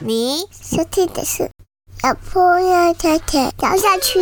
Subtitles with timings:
[0.00, 1.48] 你收听的是
[2.02, 4.18] 小朋友太太聊下去。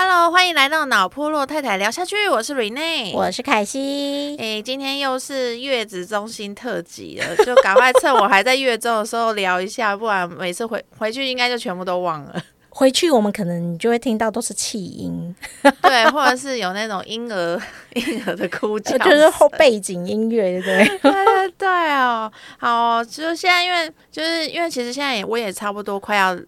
[0.00, 4.36] Hello，欢迎来到脑破落太太聊下去，我是 Rene，我是凯西。
[4.38, 12.40] 哎、今天又是月子中心特辑了，就赶快趁我还在月中的时候聊一下， 不然每次回回去应该就全部都忘了。
[12.68, 15.34] 回去我们可能你就会听到都是气音，
[15.82, 17.60] 对，或者是有那种婴儿
[17.94, 20.98] 婴儿的哭叫，就是后背景音乐，对不对？
[21.10, 26.38] 对对对哦，好，就现在因为就是因为其实现在也我也差不多快要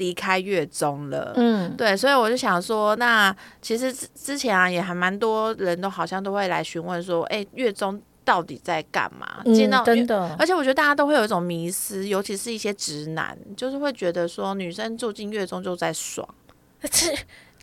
[0.00, 9.42] 离开月中了，嗯，对，所以我就想说，那其实之之前啊，也还蛮多人都好像都会来询问说，哎、月中到底在干嘛？
[9.54, 16.26] 见到嗯，真的，而且我觉得大家都会有一种迷失，尤其是一些直男，就是会觉得说女生住进月中就在爽，
[16.90, 17.14] 这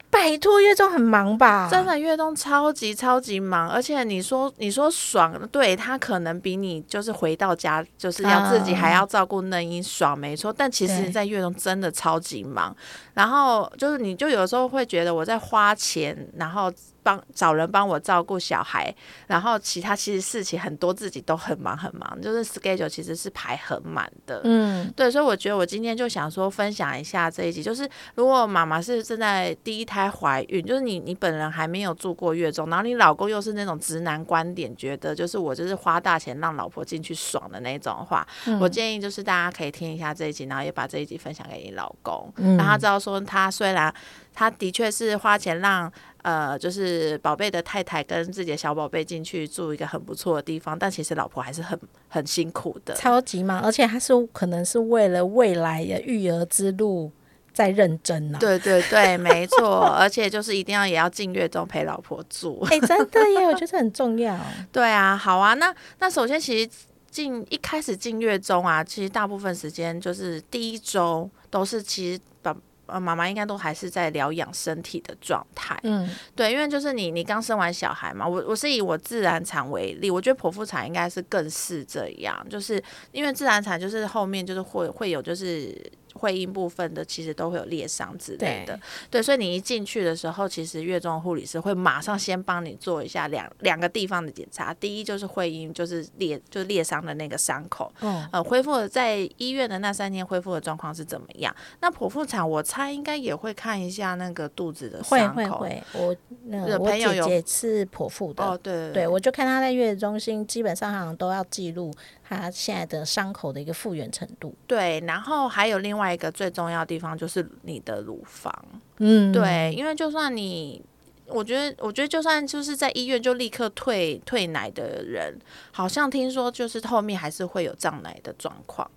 [0.10, 1.68] 拜托月中很忙吧？
[1.70, 10.52] 真的月中超级超级忙，而且你说你说爽，对他可能比你就是回到家就是要自己还要照顾嫩婴爽，没错。
[10.52, 12.76] 但其实你在月中真的超级忙，
[13.18, 18.94] 然后就是你就有时候会觉得我在花钱，然后帮找人帮我照顾小孩，
[19.26, 24.42] 然后其他其实事情很多自己都很忙很忙，就是 schedule 其实是排很满的。
[24.44, 38.28] 嗯，对，所以我觉得我今天就想说分享一下这一集，就是如果妈妈是正在第一胎怀孕，就是你你本人还没有住过月中，然后你老公又是那种直男观点，觉得就是我就是花大钱让老婆进去爽的那种话，
[38.60, 43.94] 我建议就是大家可以听一下这一集，然后也把这一集分享给你老公，让他知道说他虽然
[44.34, 45.92] 他的确是花钱让。
[46.24, 52.94] 呃，就是宝贝的太太跟自己的小宝贝进去住一个很不错的地方，但其实老婆还是很很辛苦的。
[52.96, 57.10] 超级忙，而且他是可能是为了未来的育儿之路
[57.54, 58.42] 在认真呢、啊。
[58.42, 62.60] 对对对，没错，而且就是一定要也要进月中陪老婆住。
[62.70, 64.38] 哎、真的耶，我觉得很重要。
[64.70, 66.70] 对啊，好啊，那那首先其实
[67.10, 72.54] 进一开始进月中啊，其实大部分时间就是第一周都是其实爸
[72.88, 75.80] 呃妈妈应该都还是在疗养身体的状态。
[75.84, 82.82] 嗯，对，因为就是你你刚生完小孩嘛，我我是以我自然产为例，我觉得剖腹产应该是更是这样，就是
[83.12, 85.76] 因为自然产就是后面就是会会有就是。
[86.18, 88.80] 会阴部分的其实都会有裂伤之类的，
[89.12, 94.74] 对，所以你一进去的时候，其实月中护理师会马上先帮你做一下两两个地方的检查。
[94.74, 101.56] 第一就是会阴，就是裂就是裂伤的那个伤口，嗯，呃，恢复了在医院的那三天恢复的状况是怎么样？
[101.82, 111.94] 那剖腹产我猜应该也会看一下那个肚子的会伤口，会会，我那个我朋友有姐姐是剖腹的，哦，对对对，我就看她在月子中心，基本上好像都要记录
[112.28, 114.56] 她现在的伤口的一个复原程度。
[114.66, 118.54] 对，然后还有另外一个最重要的地方就是你的乳房，
[118.98, 120.84] 嗯，对，因为就算你。
[121.30, 125.38] 我觉得，我觉得就算就是在医院就立刻退退奶的人，
[125.74, 128.90] 好像听说就是后面还是会有胀奶的状况。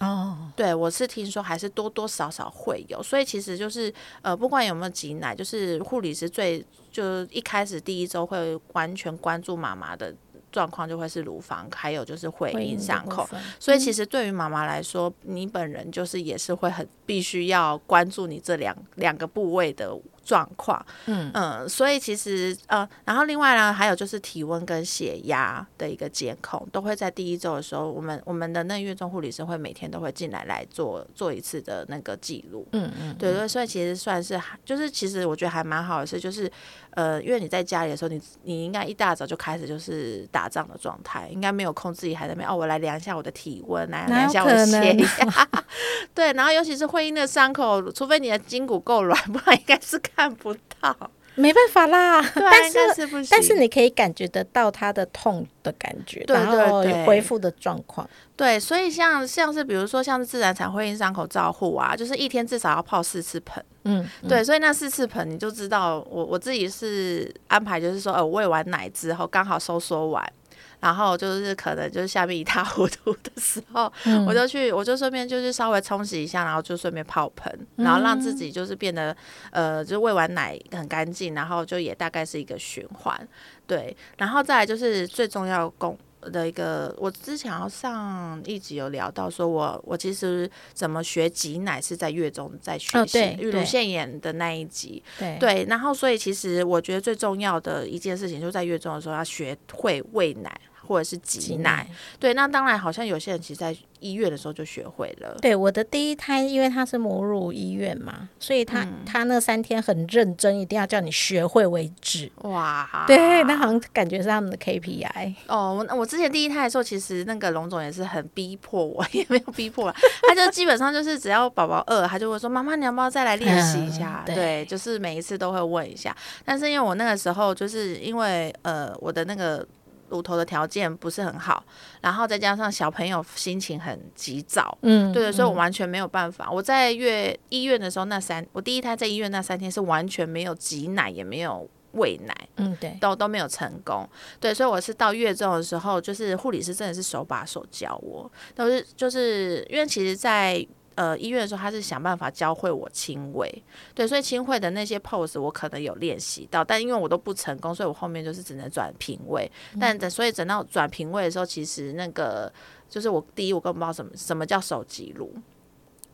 [0.00, 6.60] 哦，对我是听说还是多多少少会有，所以其实就是呃，不管有没有挤奶，就是护理师最
[6.90, 10.12] 就一开始第一周会完全关注妈妈的
[10.50, 13.28] 状况，就会是乳房，还有就是会阴会阴的伤口。
[13.58, 19.96] 所以其实对于妈妈来说，你本人就是也是会很必须要关注你这两两个部位的
[20.30, 20.80] 状况。
[21.06, 32.64] 嗯嗯，所以其实呃，然后另外呢，还有就是体温跟血压的一个监控，都会在第一周的时候，我们我们的那月中护理师会每天都会进来来做做一次的那个记录。
[32.70, 36.48] 嗯嗯，对对，所以其实算是还就是其实我觉得还蛮好的是，就是
[36.90, 45.48] 呃，因为你在家里的时候，你你应该一大早就开始就是打仗的状态，应该没有空自己还在那边哦，我来量一下我的体温，来量一下我的血压。
[46.14, 50.94] 对，然后尤其是会阴的伤口，除非你的筋骨够软， 不然应该是看不到。
[51.36, 52.20] 没办法啦。
[52.34, 53.28] 但是是。
[53.30, 58.06] 但是你可以感觉得到他的痛的感觉，对对对恢复的状况。
[58.36, 63.64] 对，所以像像是比如说像是自然产会阴伤口照护啊，就是一天至少要泡四次盆。
[63.84, 70.32] 嗯，对，所以那四次盆你就知道，我我自己是安排，就是说，呃，喂完奶之后刚好收缩完，
[70.80, 74.26] 然后就是可能就是下面一塌糊涂的时候，嗯。
[74.26, 79.16] 我就去，我就顺便就是稍微冲洗一下，然后就顺便泡盆，然后让自己就是变得
[79.50, 83.28] 呃，就是喂完奶很干净，然后就也大概是一个循环，
[83.66, 85.98] 对，然后再来就是最重要的功。
[86.30, 95.38] 的一个，我之前好像上一集有聊到，说我我其实怎么学挤奶是在月中在学哦习，乳腺炎的那一集，对。
[95.40, 100.60] 对，然后所以其实我觉得最重要的一件事情，就在月中的时候要学会喂奶。
[100.90, 101.86] 或者是挤奶。
[102.18, 105.36] 对，那当然好像有些人其实在医院的时候就学会了。
[105.40, 112.28] 对，我的第一胎，因为他是母乳医院嘛，所以他、他那三天很认真，一定要叫你学会为止。
[112.38, 115.34] 哇，对，那好像感觉是他们的 KPI。
[115.46, 119.94] 哦，我我之前第一胎的时候，其实那个龙总也是很逼迫我，也没有逼迫啦，
[120.26, 124.24] 他就基本上就是只要宝宝饿，他就会说妈妈，你要不要再来练习一下？
[124.26, 126.16] 对，就是每一次都会问一下。
[126.44, 129.64] 但是因为我那个时候就是因为呃我的那个
[130.10, 131.64] 乳头的条件不是很好，
[132.00, 136.50] 然后再加上小朋友心情很急躁，嗯，对，所以我完全没有办法。
[136.50, 142.36] 我在月医院的时候，那三我第一胎在医院那三天是完全没有挤奶，也没有喂奶。
[142.56, 144.08] 嗯，对，都都没有成功，
[144.38, 153.62] 对，所以我是到月中的时候，就是护理师真的是手把手教我，都是就是因为其实在，呃医院的时候，他是想办法教会我轻微，
[153.94, 159.50] 对，所以亲喂的那些 pose 我可能有练习到，但因为我都不成功，所以我后面就是只能转平位，
[159.80, 162.52] 但等所以等到转平位的时候，其实那个
[162.88, 165.32] 就是我第一我根本不知道什么什么叫手机录。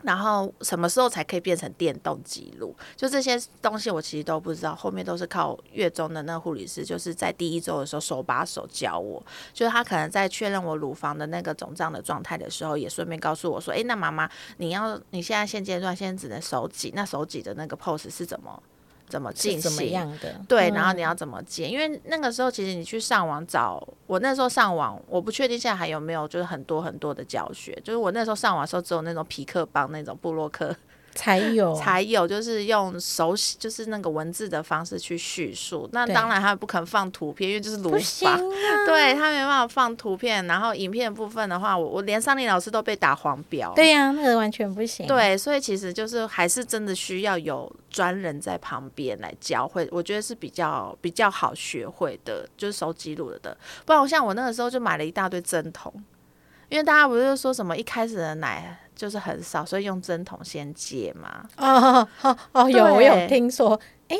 [0.02, 2.74] 然后什么时候才可以变成电动记录？
[2.94, 18.62] 就这些东西我其实都不知道，后面都是靠月中的那个护理师，就是在第一周的时候手把手教我，就是他可能在确认我乳房的那个肿胀的状态的时候，也顺便告诉我说：“诶，那妈妈，你要你现在现阶段现在只能手挤，那手挤的那个 pose 是怎么
[19.08, 19.90] 怎么进行怎么行？
[19.92, 20.34] 样的？
[20.48, 21.68] 对，嗯然后你要怎么接？
[21.68, 27.76] 因为那个时候其实你去上网找，我那时候上网，我不确定现在还有没有，就是很多很多的教学。
[27.84, 30.74] 就是我那时候上网的时候，只有那种皮克帮那种部落客
[31.16, 35.88] 才有才有，就是用手写，就是那个文字的方式去叙述。
[35.92, 38.30] 那当然他不肯放图片，因为就是鲁法。
[38.30, 38.40] 啊。
[38.86, 43.72] 对他没办法放图片，然后影片部分的话，我我连上林老师都被打黄标。
[43.74, 53.56] 对呀、那个完全不行。，对，所以其实就是还是真的需要有专人在旁边来教会，我觉得是比较比较好学会的，就是手机录的。
[53.84, 55.92] 不然我像我那个时候就买了一大堆针筒，
[56.68, 61.44] 因为大家不是说什么一开始的奶就是很少，所以用针筒先接嘛。
[61.56, 63.78] 哦哦哦，有我有听说，
[64.08, 64.16] 哎，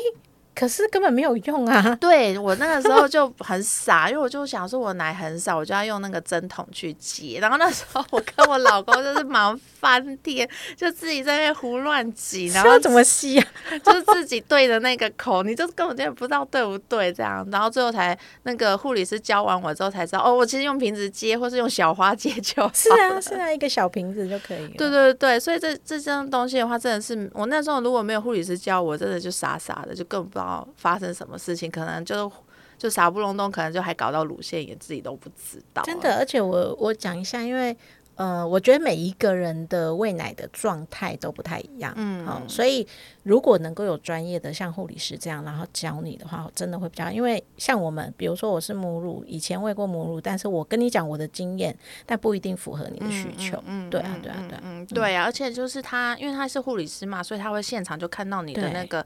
[0.57, 1.95] 可是根本没有用啊。
[2.01, 7.35] 对我那个时候就很傻， 因为我就想说我奶很少，我就要用那个针筒去挤。
[7.35, 13.47] 然后那时候我跟我老公就是忙翻天，就自己在那边胡乱挤，然后要怎么吸啊？
[13.83, 22.71] 就是自己对着那个口，你就根本就不知道对不对这样，然后最后才那个护理师教完我之后才知道，哦，我其实用瓶子接或是用小花接就好。
[22.73, 24.71] 是啊，是啊，一个小瓶子就可以了。
[24.77, 30.45] 对对对，所以这这些东西的话，真的是我那时候如果没有护理师教我，真的就傻傻的，就更不知道
[30.75, 32.31] 发生什么事情，可能就
[32.77, 35.81] 就傻不隆咚，可能就还搞到乳腺炎，自己都不知道。
[35.83, 37.75] 真的，而且我我讲一下，因为
[38.15, 42.87] 呃，我觉得每一个人的喂奶的状态都不太一样，嗯、所以
[43.21, 47.11] 如果能够有专业的像护理师这样，然后教你的话，真的会比较。
[47.11, 51.77] 因为像我们，比如说我是母乳，以前喂过母乳，但是我跟你讲我的经验，
[52.07, 53.63] 但不一定符合你的需求。
[53.67, 54.61] 嗯，对啊，对啊，对啊。
[54.63, 59.05] 嗯，对啊，而且就是他，因为他是护理师嘛，所以他会现场就看到你的那个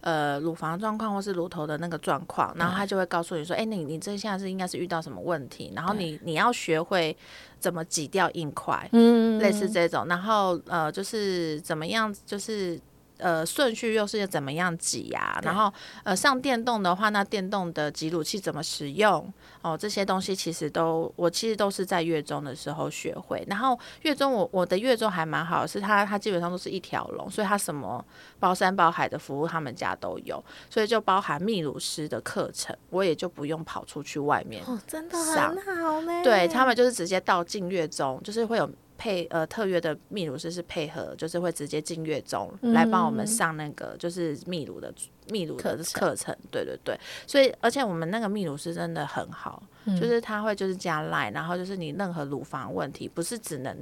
[0.00, 7.16] 呃乳房状况或是乳头的那个状况，然后他就会告诉你说，哎、你你这下是应该是遇到什么问题，然后你你要学会
[7.58, 12.80] 怎么挤掉硬块，嗯，类似这种，然后呃就是怎么样，就是。
[13.20, 15.72] 呃，顺序又是怎么样挤呀、然后
[16.02, 19.32] 呃，上电动的话，那电动的挤乳器怎么使用？
[19.62, 23.44] 哦，这些东西其实都我其实都是在月中的时候学会。
[23.48, 28.02] 然后月中我我的月中还蛮好的，是它它基本上都是一条龙，所以它什么
[28.38, 34.64] 包山包海的服务他们家都有，所以就包含泌乳师的课程，我也就不用跑出去外面。
[34.66, 36.24] 哦，真的上很好呢。
[36.24, 38.70] 对他们就是直接到进月中，就是会有。
[39.00, 44.92] 配呃特约的泌乳师是配合，就是会直接进月中、来帮我们上那个就是泌乳的
[45.28, 49.62] 泌乳的课程课程，对对对，所以而且我们那个泌乳师真的很好，
[49.98, 53.74] 就是他会就是加 line，然后就是你任何乳房问题，不是只能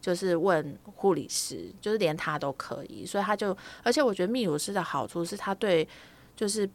[0.00, 5.86] 就是问护理师，就是连他都可以，所以他就而且我觉得泌乳师的好处是他对
[6.34, 6.66] 就是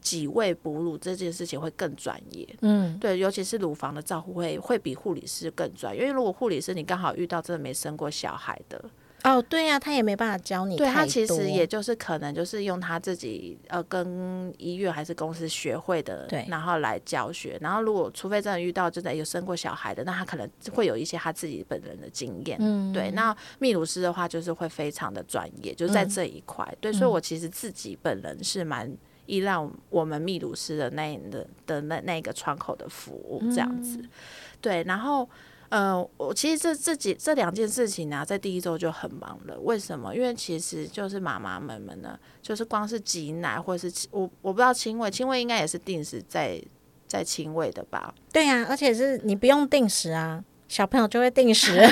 [0.00, 8.82] 挤喂哺乳这件事情会更专业，嗯，对，尤其是乳房的照顾会会比护理师更专业，因为如果护理师你刚好遇到真的没生过小孩的，
[9.24, 17.58] 哦，对呀、他也没办法教你对他其实也就是可能就是用他自己呃跟医院还是公司学会的，对然后来教学。
[17.60, 22.56] 然后如果除非真的遇到真的有生过小孩的，那他可能会有一些他自己本人的经验。
[22.60, 26.64] 嗯，对，那泌乳师的话就是会非常的专业，就是在这一块。
[26.80, 28.88] 对，所以我其实自己本人是蛮
[29.28, 29.54] 依赖
[29.90, 34.02] 我们泌乳师的那的的那那个窗口的服务这样子。
[34.60, 35.28] 对，然后
[35.68, 39.56] 呃，我其实这这几这两件事情呢、在第一周就很忙了。
[39.60, 40.14] 为什么？
[40.16, 46.60] 因为其实就是妈妈们们呢，就是光是挤奶或者是我我不知道亲喂，亲喂应该也是定时在
[47.06, 48.14] 在亲喂的吧？
[48.32, 51.76] 对呀、而且是你不用定时啊，小朋友就会定时。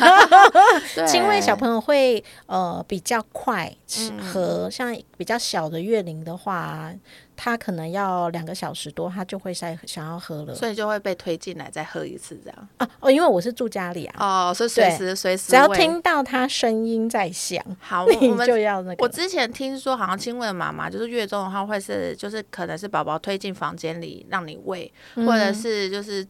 [0.95, 6.93] 对亲喂小朋友会呃比较快吃嗯喝，像比较小的月龄的话，
[7.37, 12.69] 他可能要两个小时多，他就会在想要喝了所以就会被推进来再喝一次这样。
[12.79, 19.05] 啊哦，因为我是住家里啊，哦，所以随时随时只要听到他声音在响，好，我们就要那个。
[19.05, 26.27] 我之前听说，好像亲喂的妈妈就是月中的话，会是就是可能是宝宝推进房间里让你喂，嗯或者是就是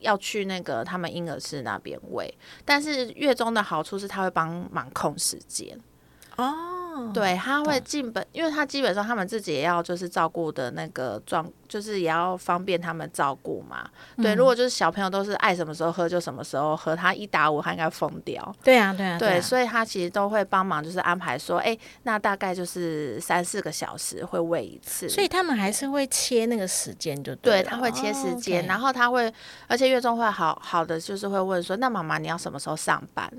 [0.00, 2.32] 要去那个他们婴儿室那边喂。
[2.64, 5.78] 但是月中的好处是，他会帮忙控时间。
[6.36, 6.69] 哦，
[7.12, 13.88] 对，他会进本，因为他基本上他们自己也要就是照顾的那个状，就是也要方便他们照顾嘛。
[14.16, 18.54] 对，如果就是小朋友都是爱什么时候喝就什么时候喝，他一打五他应该疯掉。
[18.62, 25.08] 对啊，对啊，对，啊所以他其实都会帮忙，就是安排说，哎、那大概就是三四个小时会喂一次。
[25.08, 29.32] 所以他们还是会切那个时间，就对，他会切时间，然后后他会，
[29.66, 33.30] 而且月中会好好的，就是会问说，那妈妈你要什么时候上班？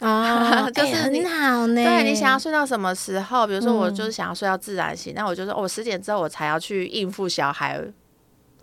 [0.06, 1.84] 哦，就是哎你很好呢。
[1.84, 3.46] 对你想要睡到什么时候？
[3.46, 7.80] 比如说我嗯就是想要睡到自然醒，那我就说，哦，我十点之后我才要去应付小孩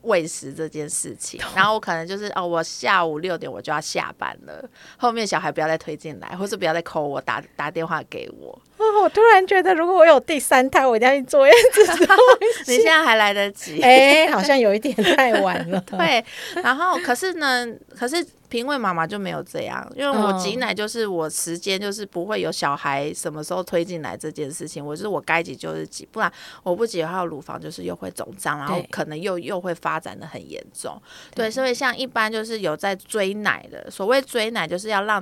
[0.04, 4.64] 喂食这件事情， 然后我可能就是哦，我下午六点我就要下班了，
[4.98, 8.50] 后面小孩不要再推进来，或是不要再 call 我打打电话给我。
[8.78, 12.16] 哦，我突然觉得，如果我有第三胎，我一定要去坐月子中
[12.68, 13.82] 你现在还来得及。
[13.82, 15.82] 哎，好像有一点太晚了。
[15.82, 16.24] 对，
[16.62, 17.66] 然后可是呢，
[17.98, 18.24] 可是
[18.56, 26.32] 平喂妈妈就没有这样，因为我嗯挤奶就是我时间就是不会有小孩什么时候推进来这件事情，我就是我该挤就是挤，不然
[26.64, 30.98] 我不挤的话，乳房就是又会肿胀，然后可能又又会发展的很严重。
[31.34, 35.22] 对，所以像一般就是有在追奶的，所谓追奶就是要让。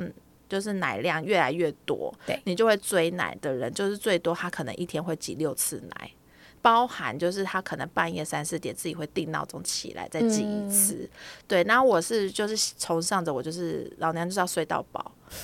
[0.49, 6.11] 就是奶量越来越多，对你就会追奶的人，就是最多他可能一天会挤六次奶，
[6.63, 11.07] 包含就是他可能半夜三四点自己会定闹钟起来再挤嗯一次，
[11.45, 11.61] 对。
[11.65, 15.11] 那我是就是崇尚着我就是老娘就是要睡到饱，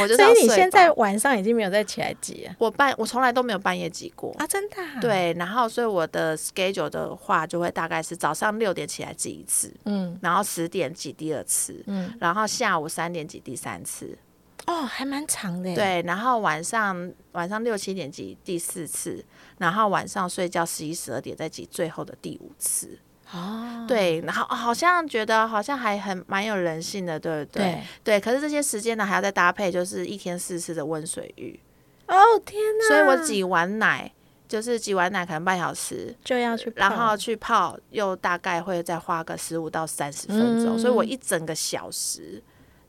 [0.00, 4.34] 我就是所以你现在晚上已经没有再起来挤了我半我从来都没有半夜挤过。
[4.38, 4.46] 啊？
[4.46, 14.18] 真的、啊？，对，然后所以我的 schedule 的话，就会大概是早上六点起来挤一次，嗯然后十点挤第二次，嗯，然后下午三点挤第三次，
[14.66, 15.72] 哦，还蛮长的。
[15.76, 19.24] 对，然后晚上晚上六七点挤第四次，
[19.58, 22.98] 然后晚上睡觉十一十二点再挤最后的第五次。
[23.30, 27.62] 哦，对，然后哦好像觉得好像还很蛮有人性的，对不对？
[27.62, 27.82] 对，
[28.18, 31.60] 对，可是这些时间呢，还要再搭配就是一天四次的温水浴，
[32.06, 32.88] 哦天哪！
[32.88, 34.10] 所以我挤完奶
[34.48, 42.42] 就是挤完奶可能半小时，就要去泡，然后去泡，又大概会再花个十五到三十分钟，所以我嗯一整个小时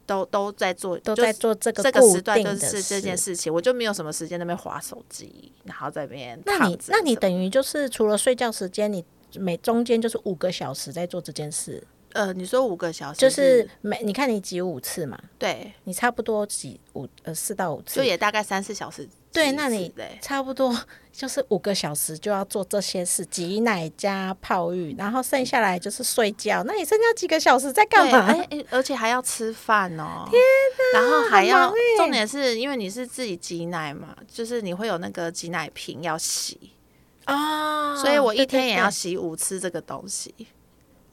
[0.10, 3.36] 都都在做，都在做这个这个时段就是这件事。
[3.36, 20.76] 情，我就没有什么时间那边划手机，然后在那边那你那你等于就是除了睡觉时间，你每中间就是五个小时在做这件事，呃，你说五个小时就是每你看你挤五次嘛，对，你差不多挤五呃四到五次就，也大概三四小时对，那你差不多
[21.12, 26.64] 就是五个小时就要做这些事，挤奶加泡浴，然后剩下来就是睡觉。
[26.64, 28.36] 那你剩下几个小时在干，嘛？
[28.72, 30.28] 而且还要吃饭哦。
[30.30, 30.42] 天
[30.94, 31.00] 哪！
[31.00, 36.72] 然后还要重点是因为你是自己挤奶嘛，就是你会有那个挤奶瓶要洗，
[37.28, 40.34] 哦，所以我一天也要洗五次这个东西，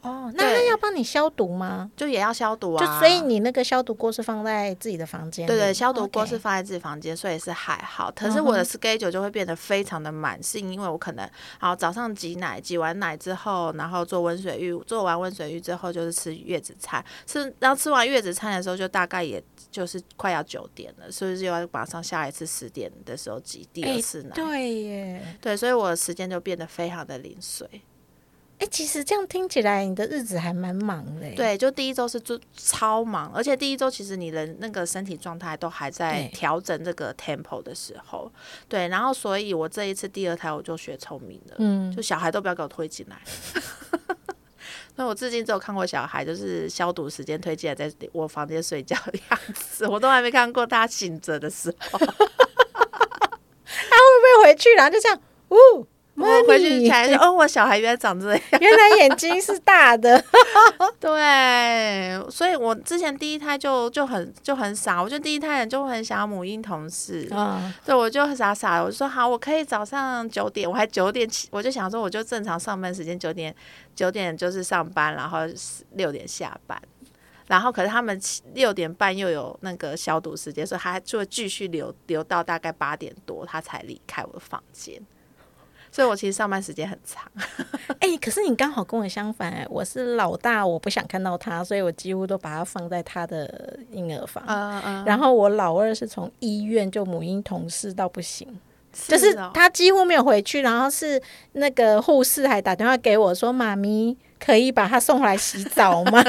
[0.07, 1.91] 哦，那他对要帮你消毒吗？
[1.97, 3.01] 就也要消毒啊就啊。
[3.01, 8.13] 所以你那个消毒锅是放在自己的房间里，对对，消毒锅是放在自己房间，所以是还好。
[8.15, 24.31] 可是我的 schedule 就会变得非常的满，是因为我可能好早上挤奶，挤完奶之后，然后做温水浴，做完温水浴之后就是吃月子餐，吃然后吃完月子餐的时候，就大概也就是快要九点了，所以就要马上下一次十点的时候挤第二哎次奶。
[24.35, 27.69] 对耶，对，所以我的时间就变得非常的零碎。
[28.59, 31.35] 哎，其实这样听起来你的日子还蛮忙的耶。
[31.35, 38.33] 对，就第一周是做超忙，而且第一周其实你的那个身体状态都还在调整这个 tempo 的时候，
[38.69, 43.21] 对，然后所以我这一次第二胎我就学聪明了，嗯，就小孩都不要给我推进来。
[44.99, 51.99] 那我至今只有看过小孩就是消毒时间推进来在我房间睡觉的样子，我都还没看过他醒着的时候。
[53.79, 55.21] 他会不会回去然后就这样，
[55.51, 55.87] 呜，
[56.17, 58.41] 我回去才说，哦，我小孩原来长这样。
[58.61, 60.23] 原来眼睛是大的，
[60.99, 73.55] 对，所以我之前第一胎就就很就很傻，我觉得第一胎人就会很想要母婴同事，啊，对我就傻傻的，我就说好，我可以早上九点，我还九点起，我就想说我就正常上班时间九点
[73.95, 75.41] 九点就是上班，然后
[75.93, 76.81] 六点下班。
[77.49, 85.01] 然后，可是他们七六点半又有那个消毒时间，所以他就会继续留留到大概八点多，他才离开我的房间。
[85.97, 87.25] 所以我其实上班时间很长。
[88.01, 94.45] 哎、可是你刚好跟我相反、哎，我是老大，我不想看到他，所以我几乎都把他放在他的婴儿房。
[94.47, 98.47] 嗯嗯，然后我老二是从医院就母婴同事到不行，
[99.09, 101.19] 就是哦他几乎没有回去，然后是
[101.53, 106.23] 那个护士还打电话给我说：“妈咪，可以把他送回来洗澡吗？”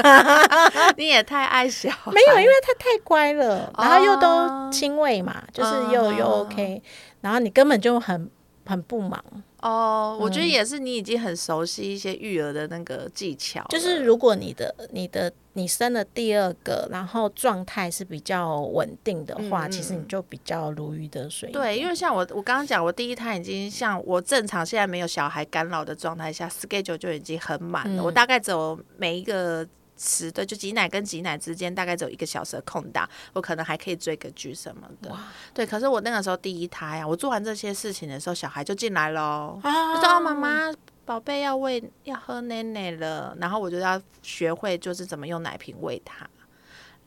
[0.96, 6.82] 你也太爱小孩，没有，因为他太乖了，然后又都哦亲喂嘛，就是又又哦 OK，
[7.20, 8.30] 然后你根本就很
[8.68, 9.22] 很不忙。
[9.60, 21.50] 哦，我嗯觉得也是，你已经很熟悉一些育儿的那个技巧了，就是如果你的你的你生了第二个，然后状态是比较稳定的话，其实你就比较如鱼得水。
[21.50, 28.02] 对，因为像我我刚刚讲，我第一胎已经像我正常现在没有小孩干扰的状态下，schedule 就已经很满了。
[28.02, 29.66] 嗯我大概只有每一个
[29.98, 35.14] 时段，就挤奶跟挤奶之间大概只有一个小时的空档，我可能还可以追个剧什么的。
[35.52, 40.72] 对，可是我那个时候第一胎啊，我做完这些事情的时候，小孩就进来喽，啊就说哦妈妈。
[41.04, 46.28] 宝贝要喂要喝奶奶了，然后我就要学会就是怎么用奶瓶喂他，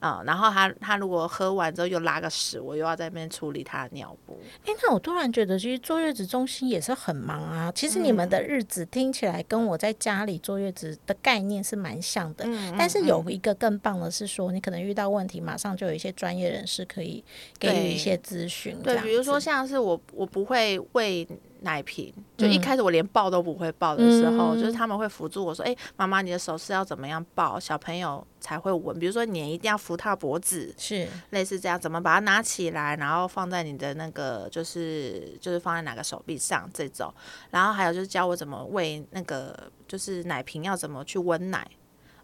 [0.02, 4.38] 嗯，然后他他如果喝完之后又拉个屎，我又要在那边处理他的尿布。
[4.66, 7.72] 哎、那我突然觉得，其实坐月子中心也是很忙啊。
[7.74, 17.24] 其实你们嗯的日子听起来跟我在家里坐月子的概念是蛮像的，嗯但是有一个更棒的是说，你可能遇到问题，马上就有一些专业人士可以
[17.60, 18.76] 给予一些咨询。
[18.84, 21.28] 这对，比如说像是我我不会喂
[21.62, 24.60] 奶瓶，就一嗯开始我连抱都不会抱的时候，嗯。
[24.60, 28.98] 就是他们会扶住我说，哎、妈妈你的手是要怎么样抱，小朋友才会稳。
[29.00, 31.08] 比如说你一定要扶他脖子，是。
[31.32, 37.14] 类似这样，怎么把它拿起来，然后放在你的那个就是就是放在哪个手臂上这种，
[37.50, 41.68] 然后还有就是教我怎么喂那个就是奶瓶要怎么去温奶。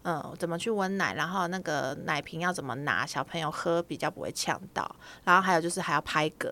[0.04, 4.88] 嗯，怎么去温奶，然后那个奶瓶要怎么拿，小朋友喝比较不会呛到，
[5.24, 6.50] 然后还有就是还要拍嗝，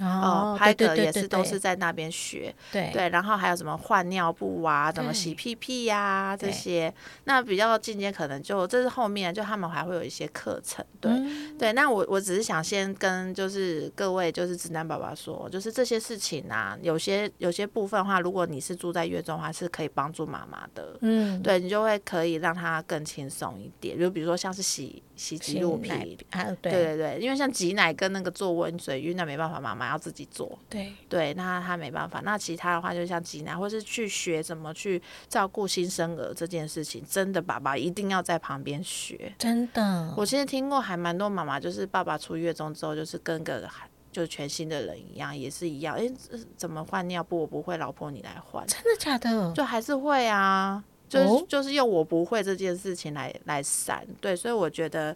[0.00, 2.90] 哦，拍嗝也是都是在那边学，对。
[2.92, 6.92] 对，然后还有什么换尿布啊，怎么洗屁屁呀、这些，
[7.24, 11.58] 那比较进阶可能就这是后面就他们还会有一些课程，对、嗯。
[11.58, 11.72] 对。
[11.72, 20.96] 那我我只是想先跟就是各位就是直男爸爸说，就是这些事情啊，有些有些部分的话，如果你是住在月中的话，是可以帮助妈妈的。
[21.00, 30.58] 嗯，对你就会可以让她更轻松一点，就比如说像是洗洗洗挤乳奶瓶，啊，对对对对，因为像挤奶跟那个做温水浴，那没办法，妈妈要自己做。
[30.70, 32.22] 对对，那他没办法。
[32.24, 39.34] 那其他的话，就像挤奶，或是去学怎么去照顾新生儿这件事情，真的爸爸一定要在旁边学。
[39.36, 45.94] 真的，我其实听过还蛮多妈妈，就是爸爸出月中之后，就是跟个还就全新的人一样，也是一样。
[45.96, 47.42] 诶，这怎么换尿布？
[47.42, 49.52] 我不会，老婆你来换，真的假的？
[49.52, 50.82] 就还是会啊。
[51.10, 55.14] 就是、哦就是用我不会这件事情来来闪，对，所以我觉得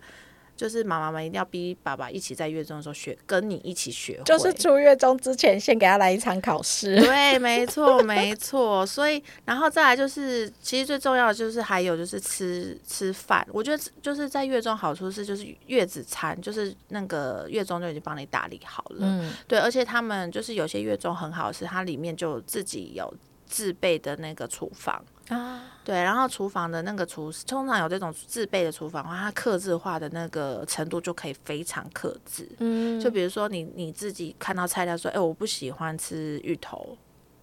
[0.57, 7.01] 就是妈妈们一定要逼爸爸一起在月中的时候学，跟你一起学会，就是出月中之前，先给他来一场考试。
[7.01, 8.85] 对，没错， 没错。
[8.85, 13.47] 所以，然后再来就是，其实最重要的就是还有就是吃吃饭。
[13.53, 18.99] 我觉得就是在月中好处是，就是月子餐，就是那个月中就已经帮你打理好了。
[19.01, 23.13] 嗯，对，而且他们就是有些月中很好的是，它里面就自己有
[23.47, 25.05] 自备的那个厨房。
[25.29, 32.49] 啊，对，然后厨房的那个厨师，通常有这种自备的厨房的话，它克制化的那个程度就可以非常克制。
[32.59, 36.97] 嗯，就比如说你你自己看到菜单说，哎、我不喜欢吃芋头，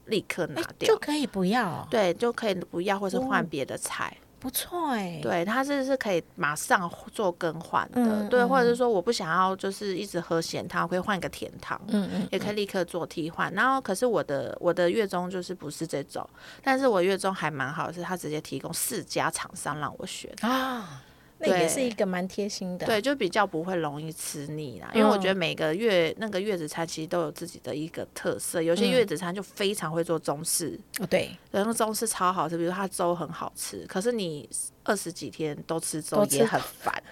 [0.05, 3.47] 立刻拿掉，就可以不要，对，就可以不要或是换哦。
[3.49, 4.15] 别的菜。
[4.41, 8.69] 不错哎，对，它是是可以马上做更换的，嗯对，或者嗯。
[8.69, 11.79] 是说我不想要就是一直喝咸汤，可以换一个甜汤。
[11.89, 16.27] 嗯嗯，也可以立刻做替换，然后可是我的我的月中就是不是这种，
[16.63, 21.03] 但是我月中还蛮好的，是他直接提供四家厂商让我选，啊，
[21.41, 24.89] 那也是一个蛮贴心的，对，就比较不会容易吃腻啦。
[24.93, 25.37] 因为我觉得嗯。
[25.37, 28.91] 每个月那个月子餐其实都有自己的一个特色，有些嗯。
[28.91, 34.47] 月子餐就非常会做中式，哦对，然后中式超好吃，比如它粥很好吃，可是你
[34.83, 37.03] 二十几天都吃粥也很烦，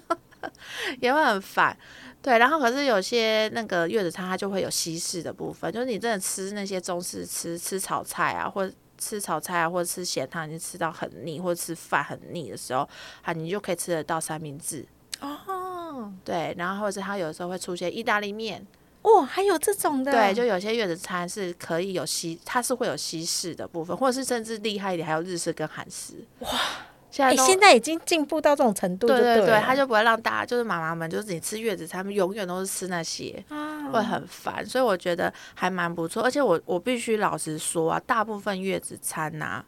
[1.00, 1.76] 也会很烦。
[2.22, 8.72] 对，然后可是有些那个月子餐它就会有西式的部分，就是你真的吃那些中式吃吃炒菜啊，或者
[9.04, 12.88] 吃炒菜啊，或者吃咸汤，已经吃到很腻，或者吃饭很腻的时候，
[13.22, 14.86] 啊，你就可以吃得到三明治。
[15.20, 18.66] 哦，对，然后或者是它有时候会出现意大利面，
[19.02, 26.14] 哦，还有这种的，对，就有些月子餐是可以有西，它是会有西式的部分，或者是甚至厉害一点，还有日式跟韩式。
[26.40, 26.48] 哇，
[27.14, 34.66] 现在哎，都、现在已经进步到这种程度，对对对，对，他就不会让大家就是妈妈们，就是你吃月子餐，永远都是吃那些，啊会很烦。
[34.66, 39.64] 所以我觉得还蛮不错，而且我我必须老实说啊，大部分月子餐呐、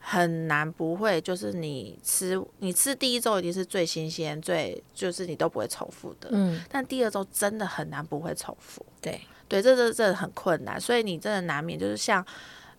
[0.00, 8.84] 很难不会，就是你吃你吃第一周一定是最新鲜、最就是你都不会重复的，嗯，但第二周真的很难不会重复。
[9.00, 12.26] 对，对，这这这很困难，所以你真的难免就是像。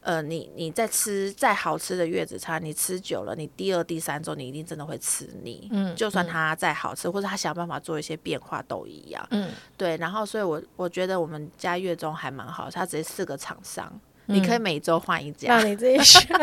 [0.03, 5.69] 呃，你你在吃再好吃的月子餐，你吃久了，你第二、第三周你一定真的会吃腻。
[5.71, 9.25] 嗯就算它再好吃，或者他想办法做一些变化都一样。
[9.31, 13.91] 嗯，对，然后所以我我觉得我们家月中还蛮好，它只是四个厂商，
[14.27, 15.57] 你可以每周换一家。
[15.57, 16.27] 让你自己选。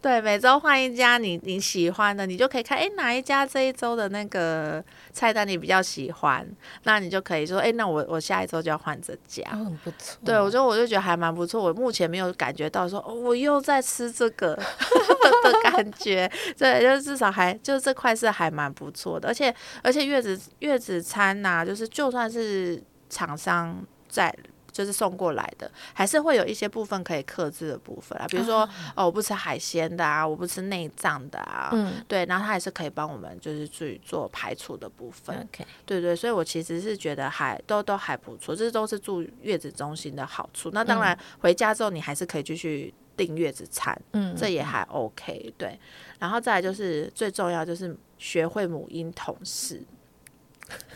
[0.00, 6.46] 对，每周换一家你你喜欢的，你就可以看，哎，哪一家这一周的那个菜单你比较喜欢，
[6.84, 9.42] 那你就可以说，哎，那我我下一周就要换这家。
[9.52, 10.18] 哦很不错。
[10.24, 11.62] 对，我觉得我就觉得还蛮不错。
[11.62, 14.54] 我目前没有感觉到说，哦，我又在吃这个
[15.44, 16.30] 的感觉。
[16.56, 24.34] 对，就是至少还就是这块是还蛮不错的，而且而且月子月子餐呐、就是就算是厂商在。
[24.76, 35.34] 就是送过来的，还是会有一些部分可以克制的部分啊，比如说、哦，我不吃海鲜的啊，我不吃内脏的啊，嗯对，然后它还是可以帮我们就是去做排除的部分。
[35.34, 40.70] ，OK，对对，所以我其实是觉得还都都还不错，这都是住月子中心的好处。
[40.74, 45.54] 那当然回家之后你还是可以继续订月子餐，嗯，这也还 OK。
[45.56, 45.80] 对，
[46.18, 49.82] 然后再来就是最重要就是学会母婴同事。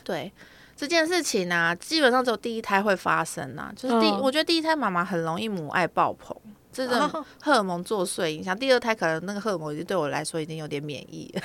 [0.05, 0.31] 对
[0.81, 6.35] 这件事情呢、基本上只有第一胎会发生啊，就是第、嗯我觉得第一胎妈妈很容易母爱爆棚。
[6.73, 11.43] 这种哦荷尔蒙作祟影响，第二胎可能那个荷尔蒙已经对我来说已经有点免疫了。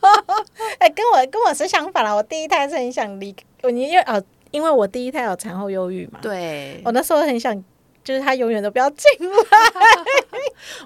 [0.78, 2.14] 哎、跟我跟我是相反啦。
[2.14, 4.22] 我第一胎是很想离，我因为哦，
[4.52, 7.54] 因为我第一胎有产后忧郁嘛，对，我那时候很想，
[8.02, 10.39] 就是他永远都不要进来，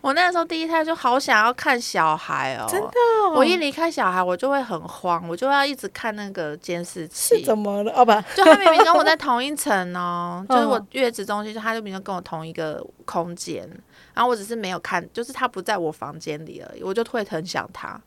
[0.05, 2.91] 我那时候第一胎就好想要看小孩哦，真的、
[3.35, 7.43] 我一离开小孩，我就会很慌，我就要一直看那个监视是器。
[7.43, 7.91] 怎么了？
[7.97, 13.67] 哦不，就他明明跟我在同一层哦， 就是我嗯月子中心，就他就明明跟我同一个空间，
[14.13, 17.99] 然后我只是没有看，就是他不在我房间里而已，我就会很想他。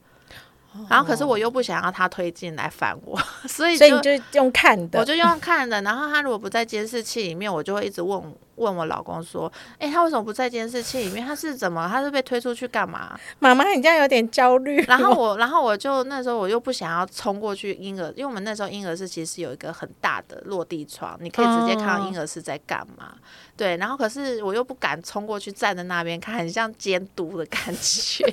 [0.89, 11.25] 然后可是我又不想要他推进来烦我， 所以所以你就用看的，我就用看的，然后他如果不在监视器里面，我就会一直问问我老公说：“哎、他为什么不在监视器里面？
[11.25, 11.87] 他是怎么？
[11.87, 14.83] 他是被推出去干嘛？”妈妈，你这样有点焦虑。
[14.87, 23.13] 然后我，然后我就那时候我又不想要冲过去婴儿，因为我们那时候婴儿室其实有一个很大的落地窗，你可以直接看到婴儿室在干嘛。
[23.55, 28.25] 对，然后可是我又不敢冲过去站在那边看，很像监督的感觉。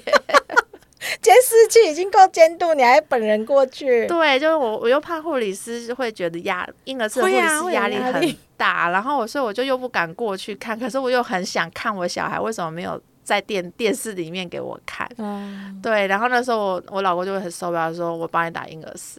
[1.21, 15.09] 监视器已经够监督，你还本人过去，对，就是我，我又怕护理师会觉得压婴儿室的护理师压力很大，然后我所以我就又不敢过去看，可是我又很想看我小孩为什么没有在电电视里面给我看。
[15.19, 19.19] 嗯，对，然后那时候我我老公就会很受不了，说我帮你打婴儿室，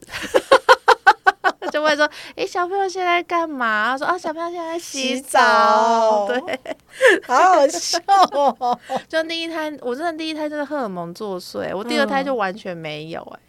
[1.68, 3.92] 就会说，诶，小朋友现在干嘛？
[3.92, 6.28] 他说啊，小朋友现在在洗洗澡。
[6.28, 6.60] 对，
[7.28, 8.00] 好好笑
[8.32, 8.80] 哦。
[9.08, 12.26] 就第一胎，我真的第一胎真的荷尔蒙作祟，我第二胎嗯。
[12.26, 13.40] 就完全没有哎、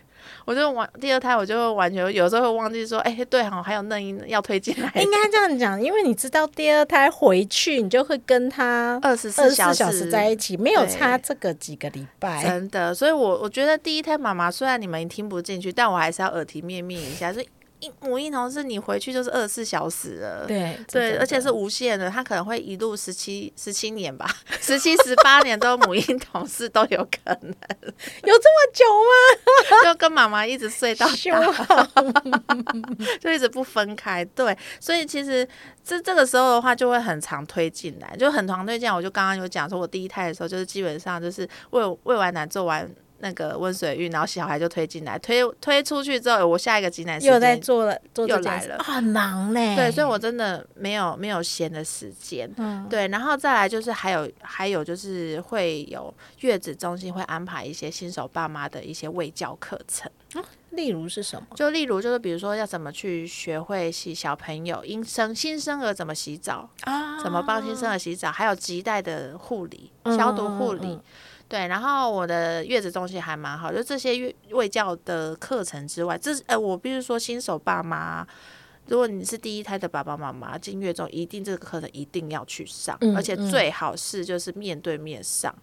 [0.44, 12.42] 我就完第二胎我就完全有时候会忘记说，哎、对哈，还有嫩婴要推进来，应该这样讲，因为你知道第二胎回去，你就会跟他二十四小十四小时在一起，没有差这个几个礼拜。
[12.44, 17.48] 真的，所以我我觉得第一胎妈妈虽然你们听不进去，但我还是要耳提面命一下，所以
[17.86, 20.46] 一母婴同事你回去就是二十四小时了。
[20.46, 24.28] 对对，而且是无限的，他可能会一路十七十七年吧，
[24.60, 29.84] 十七十八年都母婴同事都有可能，有这么久吗？
[29.84, 31.06] 就跟妈妈一直睡到
[33.20, 34.24] 就一直不分开。
[34.24, 35.46] 对，所以其实
[35.84, 38.94] 这这个时候的话，就会很常推进来，就很常推进来。
[38.94, 42.90] 我就刚刚有讲说，我第一胎的时候，就是基本上就是喂喂完奶做完。
[43.18, 49.74] 那个温水浴，然后小孩就推进来，推推出去之后，我下一个挤奶时又在做了，做又来了很忙嘞。
[49.74, 52.50] 对，所以我真的没有没有闲的时间。
[52.56, 60.10] 嗯对，然后再来就是还有还有就是会有月子中心会安排一些新手爸妈的一些卫教课程，
[60.70, 61.46] 例如是什么？
[61.56, 70.88] 就例如就是比如说要怎么去学会洗小朋友新生新生儿怎么洗澡，啊怎么帮新生儿洗澡，还有脐带的护理、嗯消毒护理。
[70.88, 71.02] 嗯嗯
[71.48, 78.26] 对，然后我的月子中心还蛮好，就这些月卫教的课程之外，这是呃，我必须说新手爸妈，
[78.86, 85.54] 如果你是第一胎的爸爸妈妈，进月中一定这个课程一定要去上，嗯而且嗯最好是就是面对面上。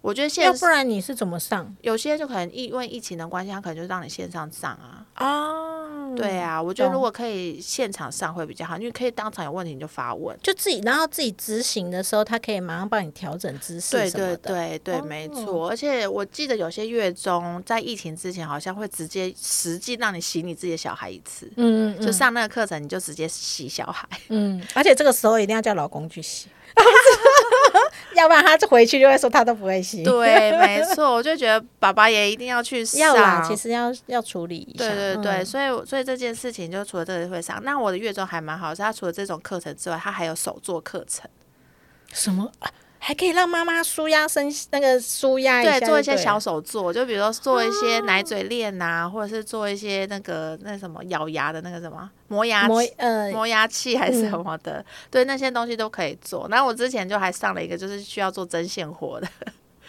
[0.00, 5.06] 诶我觉得现要在不然你是怎么上有些就可能因为疫情的关系，他可能就让你线上上啊。
[5.18, 6.14] 哦？
[6.16, 10.36] 对，啊，我觉得如果可以现场上会比较好，因为可以当场有问题你就发问。
[10.42, 14.36] 就自己，然后自己执行的时候，他可以马上帮你调整姿势对对什么的。
[14.38, 15.68] 对对，哦没错。
[15.68, 24.08] 而且我记得有些月中在疫情之前，好像会直接实际让你洗你自己的小孩一次，嗯，嗯，就上那个课程你就直接洗小孩。
[24.30, 26.48] 嗯，而且这个时候一定要叫老公去洗，
[28.16, 30.02] 要不然他回去就会说他都不会洗。
[30.02, 33.00] 对， 没错，我就觉得爸爸也一定要去上。
[33.00, 34.94] 要啦，其实要要处理一对下。
[34.94, 41.28] 对对，嗯所以所以这件事情就除了这个会上，那我的月中还蛮好，是他除了这种课程之外，他还有手作课程，
[42.12, 42.70] 什么啊
[43.02, 52.92] 还可以让妈妈舒压身那个舒压一下对，做一些小手作，就比如说做一些奶嘴链呐、或者是做一些那个那什么咬牙的那个什么磨牙磨器。
[52.98, 56.46] 呃磨牙器还是什么的， 对那些东西都可以做。
[56.50, 59.28] 然后我之前就还上了一个，就是需要做针线活的，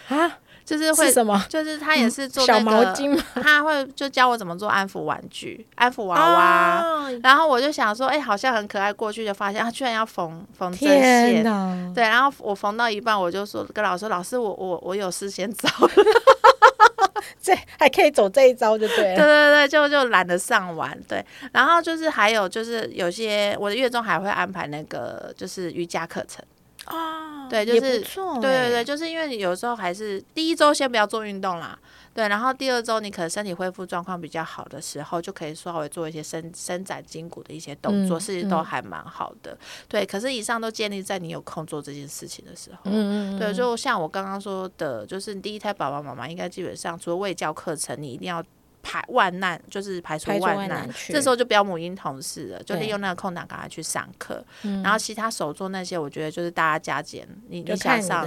[0.08, 3.22] 啊就是会是什么就是他也是做小那个，毛巾吗？
[3.42, 6.80] 他会就教我怎么做安抚玩具、安抚娃娃。
[6.80, 8.92] 哦然后我就想说，哎、好像很可爱。
[8.92, 12.04] 过去就发现他居然要缝缝针天线，对。
[12.04, 15.90] 然后我缝到一半，我就说跟老师说，老师，我我我有事先走了。
[17.40, 19.16] 这还可以走这一招就对对。
[19.16, 20.96] 对对，就就懒得上完。
[21.08, 26.44] 对，然后就是还有就是有些我的月中还会安排那个就是瑜伽课程。
[26.86, 31.78] 哦对就是对对对，欸，就是因为你有时候还是第一周先不要做运动啦，
[32.14, 39.56] 对，然后第二周你可能身体恢复状况比较好的时候，就可以稍微做一些伸伸展筋骨的一些动作，嗯其实都嗯还蛮好的。
[39.86, 42.78] 对，可是以上都建立在你有空做这件事情的时候。
[42.84, 48.42] 嗯嗯，对，就像我刚刚说的，就是第一胎宝宝妈妈应该基本上除了喂教课程，你一定要
[48.82, 50.88] 排万难，就是排除万难。
[51.08, 54.44] 这时候就不要母婴同事了，就利用那个空档赶快去上课。
[54.62, 58.24] 嗯然后其他手做那些，我觉得就是大家加减，你就你想上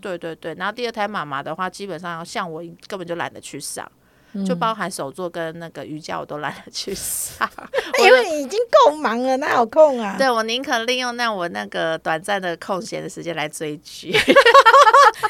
[0.00, 4.01] 对对对，然后第二胎妈妈的话，基本上像我根本就懒得去上，嗯
[4.46, 7.48] 就包含手作跟那个瑜伽我都懒得去上。
[8.02, 10.16] 因为你已经够忙了，哪有空啊？
[10.18, 14.12] 对我宁可利用那我那个短暂的空闲的时间来追剧，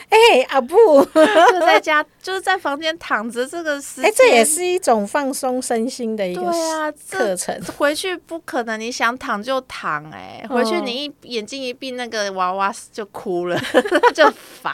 [0.09, 4.11] 哎，阿布，就在家就是在房间躺着这个时间。
[4.11, 7.61] 哎，这也是一种放松身心的一个对啊，这课程。
[7.77, 13.61] 回去不可能，你想躺就躺、哎，回去哦你一眼睛一闭，那个娃娃就哭了，
[14.15, 14.31] 就
[14.63, 14.73] 烦。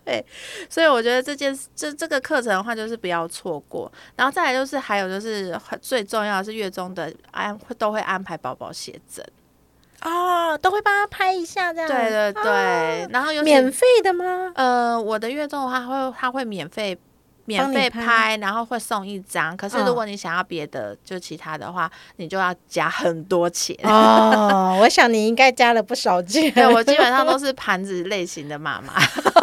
[0.04, 0.24] 对，
[0.68, 3.90] 所以我觉得这件这这个课程的话，就是不要错过。
[4.16, 9.24] 然后再来就是还有就是很最重要的是月中的安都会安排宝宝写真，
[10.02, 11.88] 哦，都会帮他拍一下这样。
[11.88, 14.52] 对对对，然后有免费的吗？
[14.54, 16.98] 呃，我的月中的话会他会免费。
[17.46, 19.56] 免费拍拍，然后会送一张。
[19.56, 23.76] 可是如嗯果你想要别的，就其他的话，你就要加很多钱。
[23.82, 26.48] 哦，我想你应该加了不少钱。
[26.54, 28.94] 对我基本上都 是盘子类型的妈妈。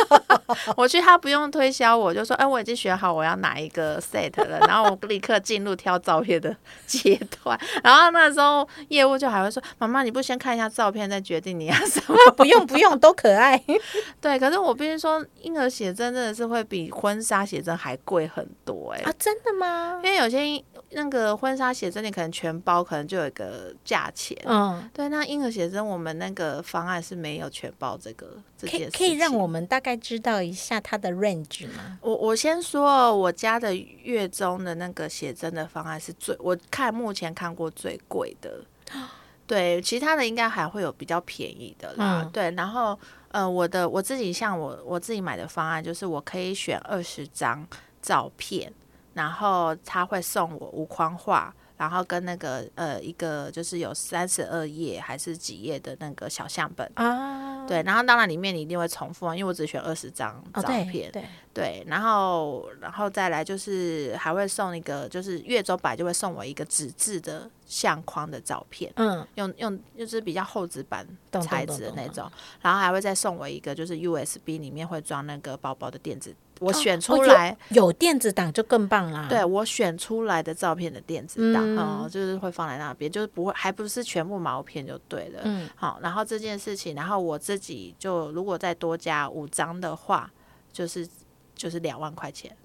[0.76, 7.60] 我去，他不用推销我，就说：“哎，我已经选好我要哪一个 set 了。”然后我立刻进入挑照片的阶段。
[7.84, 13.62] 然后那时候业务就还会说：“妈妈，你不先看一下照片再决定你要什么 不用不用，都可爱。
[14.22, 20.00] ”对，可是我必须说，婴儿写真真的是会比婚纱写真还贵很多哎、啊，真的吗？
[20.04, 24.38] 因为有些那个婚纱写真你可能全包，可能就有一个价钱。
[24.46, 29.08] 嗯，对，那婴儿写真我们那个方案是没有全包这个这可以件事情。
[29.08, 32.00] 可以让我们大概知道一下它的 range 吗？
[32.02, 38.62] 我我先说，我家的月中的那个写真的方案是最，我看目前看过最贵的。
[39.46, 42.22] 对，其他的应该还会有比较便宜的啦。
[42.22, 42.98] 嗯对，然后
[43.30, 47.66] 呃，我的我自己像我我自己买的方案，就是我可以选二十张
[48.02, 48.72] 照片，
[49.18, 51.54] 然后他会送我无框画。
[51.78, 61.22] 然后跟那个呃一个就是有三十二页还是几页的那个小相本，啊，对，然后当然里面你一定会重复啊，因为我只选二十张哦，照片，对。
[61.22, 71.08] 对，对，然后然后再来就是还会送一个，就是月周版就会送我一个纸质的相框的照片，嗯，用用就是比较厚纸板
[71.44, 72.28] 材质的那种，
[72.60, 79.28] 然后还会再送我一个就是 USB 里面会装那个包包的电子，我选出来，有电子档就更棒啦。
[79.30, 90.32] 对我选出来的照片的电子档，嗯哦、就是会放在那边，就是不会还不是全部毛片就对了，嗯，好，然后这件事情，然后我自己就如果再多加五张的话，
[90.72, 91.08] 就是
[91.56, 92.56] 就是两万块钱，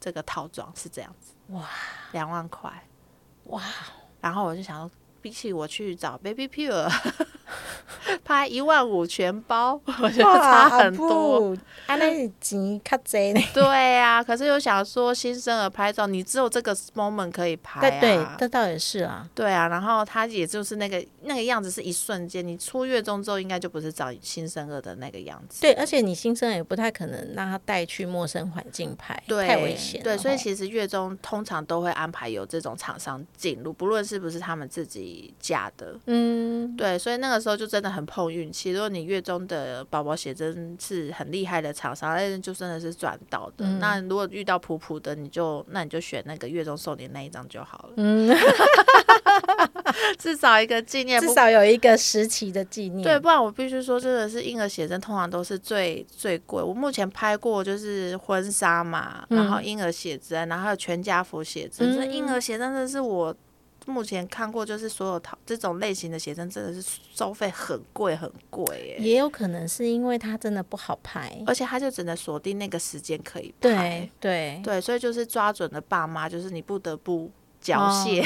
[0.00, 1.64] 这个套装是这样子，哇
[2.12, 2.72] 两万块。
[3.44, 3.62] 哇，
[4.20, 4.90] 然后我就想说，
[5.28, 6.90] 比起我去找 Baby Pure
[8.24, 11.08] 拍一万五全包，我觉得差很多。
[11.38, 11.56] 多。
[11.86, 13.40] 啊，那是钱较济呢。
[13.52, 13.62] 对
[13.92, 18.36] 呀、可是又想说新生儿拍照，你只有这个 moment 可以拍对对啊，。
[18.38, 19.28] 这倒也是啊。
[19.34, 25.60] 对啊，然后他也就是那个那个样子是一瞬间，你出月中之后应该就不是找新生儿的那个样子。
[25.60, 30.02] 对，而且你新生儿也不太可能让他带去陌生环境拍，对，太危险。
[30.02, 35.94] 对，所以其实月中通常都会安排有这种厂商进入，不论是不是他们自己架的。
[36.06, 38.70] 嗯，对，所以那个时候就真的很碰运气。
[38.72, 43.64] 如果你月中的宝宝写真是很厉害的厂商，那就真的是赚到的。
[43.80, 47.90] 那如果遇到普普的，你就那你就选那个月中送你那一张就好了。
[47.96, 48.36] 嗯，
[50.18, 53.02] 至少一个纪念，至少有一个时期的纪念。
[53.02, 56.62] 对，不然我必须说，真的是婴儿写真通常都是最最贵。
[56.62, 61.96] 我目前拍过就是婚纱嘛，然后婴儿写真，然后还有全家福写真。
[61.96, 63.34] 这婴儿写真真的是我。
[63.88, 68.96] 目前看过，就是所有淘这种类型的写真，真的是收费很贵很贵耶。
[69.00, 73.60] 也有可能是因为它真的不好拍，而且它就只能锁定那个时间可以拍。
[73.60, 77.30] 对对对，所以就是抓准了爸妈，就是你不得不。
[77.60, 78.24] 缴械，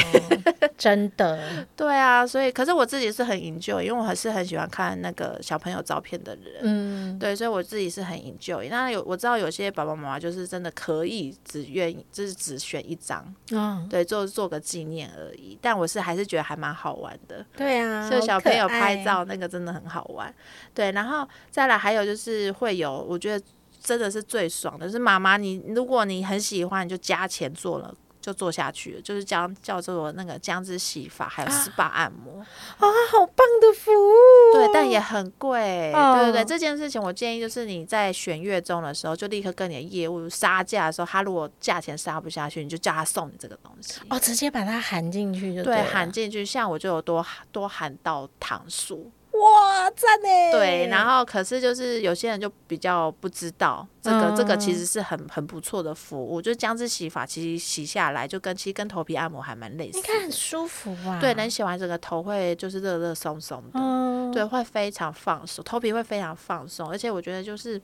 [0.76, 8.68] 真的， 对啊，所以可是我自己是很 enjoy，因为我还是很喜欢看那个小朋友照片的人，嗯，对，所以我自己是很 enjoy。
[8.68, 15.58] 那有我知道有些爸爸妈妈就是真的可以只愿意，就是只选一张，嗯，对，做做个纪念而已。
[15.60, 20.32] 但我是还是觉得还蛮好玩的，对啊，就小朋友拍照那个真的很好玩，
[20.74, 20.92] 对。
[20.92, 23.44] 然后再来还有就是会有，我觉得
[23.82, 27.94] 真的是最爽的，是妈妈你如果你很喜欢，你就加钱做了。
[28.22, 34.54] 就做下去了，就是将叫做那个姜汁洗发，还有 SPA 按摩啊，好棒的服务。
[34.54, 35.92] 对，但也很贵。
[35.92, 44.00] 对对对，这件事情我建议就是你在选月中的时候，就立刻跟你的业务杀价的时候，他如果价钱杀不下去，你就叫他送你这个东西。
[44.08, 46.46] 哦，直接把它含进去就对，含进去。
[46.46, 49.10] 像我就有多多含到糖素。
[49.42, 50.52] 哇，赞呢！
[50.52, 56.40] 对，然后可是就是有些人就比较不知道这个，这个其实是很很不错的服务。
[56.40, 59.98] 就姜汁洗发，其实洗下来就跟其实跟头皮按摩还蛮类似。
[59.98, 61.18] 你看很舒服啊。
[61.20, 66.88] 对，能洗完整个头会就是热热松松的，对，会非常放松，头皮会非常放松。
[66.88, 67.80] 而且我觉得就是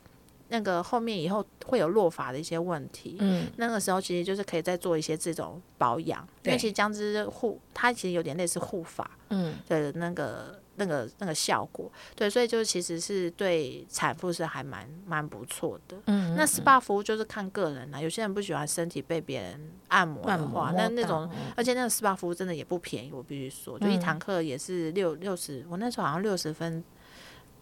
[0.51, 10.61] 那个后面以后会有落发的一些问题，嗯，那个时候其实就是可以再做一些这种保养，因为其实姜汁护它其实有点类似护发，嗯的那个。
[10.79, 15.97] 那个那个效果，对，所以就其实是对产妇是还蛮蛮不错的。
[16.07, 26.83] 嗯，那 SPA 服务就是看个人啦，有些人不喜欢身体被别人按摩的话，那那种，而且那个 SPA 服务真的也不便宜，我必须说，就一堂课也是六六十，我那时候好像六十分。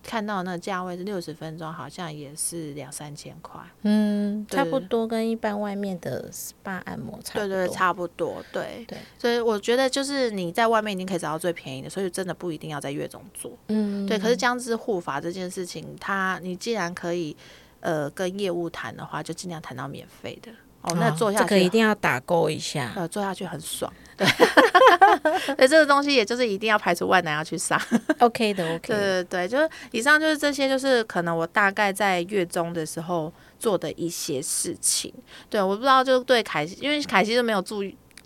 [0.07, 3.61] 看到那价位是六十分钟，好像也是两三千块。
[3.83, 7.35] 嗯，差不多跟一般外面的 SPA 按摩差。
[7.35, 8.41] 对对，差不多。
[8.53, 13.53] 对对，所以我觉得就是你在外面已经可以找到最便宜的，所以真的不一定要在月中做。
[13.67, 14.17] 嗯，对。
[14.17, 17.37] 可是姜汁护发这件事情，它你既然可以
[17.81, 20.53] 呃跟业务谈的话，就尽量谈到免费的。
[20.87, 22.93] 哦，那做下去这个一定要打勾一下。
[22.97, 23.93] 呃，做下去很爽。
[24.17, 24.27] 对，
[25.57, 27.81] 所以这个东西也就是一定要排除万难要去上。
[28.21, 28.89] OK 的，OK。
[28.89, 35.13] 对对对，就是以上就是这些，就是可能我大概在月中的时候做的一些事情。
[35.51, 37.83] 对，我不知道就对凯西，因为凯西是没有注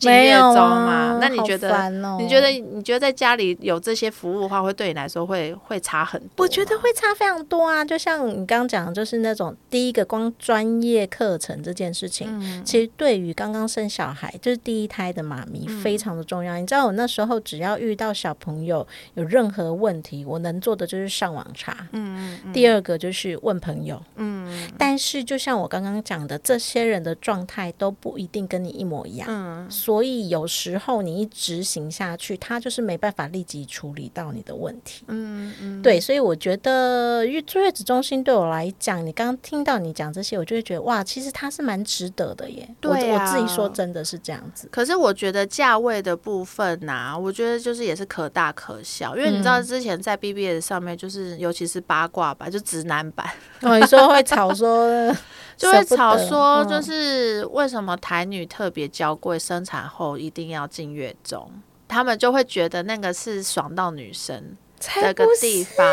[0.09, 0.11] 意。
[0.11, 1.19] 没有吗？
[1.21, 1.91] 那你觉得？
[2.19, 2.49] 你觉得？
[2.51, 6.45] 你觉得在家里有这些服务的话，会对你来说会会差很多？
[6.45, 7.85] 我觉得会差非常多啊！
[7.85, 16.59] 就像你刚刚讲的，就是那种第一个光专业课程这件事情，其实对于刚刚生小孩，就是第一胎的妈咪非常的重要。
[16.59, 21.77] 你知道，我那时候只要遇到小朋友有任何问题，我能做的就是上网查。
[21.93, 22.53] 嗯嗯。
[22.53, 24.01] 第二个就是问朋友。
[24.17, 24.69] 嗯。
[24.79, 29.27] 但是，就像我刚刚讲的，这些人的状态都不一定跟你一模一样。
[29.31, 29.67] 嗯。
[29.91, 35.05] 所以有时候你一执行下去，他就是没办法立即处理到你的问题。
[35.09, 42.73] 嗯嗯，对，所以我觉得月坐月子中心对我来讲，你刚刚听到你讲这些，我就会觉得哇，其实它是蛮值得的耶。
[42.81, 44.69] 对我自己说真的是这样子。
[44.71, 53.29] 可是我觉得价位的部分呐，我觉得就是也是可大可小，因为你知道之前在 BBS 上面，就是尤其是八卦版，就直男版，
[53.69, 55.15] 哦，你说会吵说。
[55.61, 61.53] 就会吵说，就是为什么台女特别娇贵，生产后一定要进月中，
[61.87, 65.87] 他们就会觉得那个是爽到女生这个地方。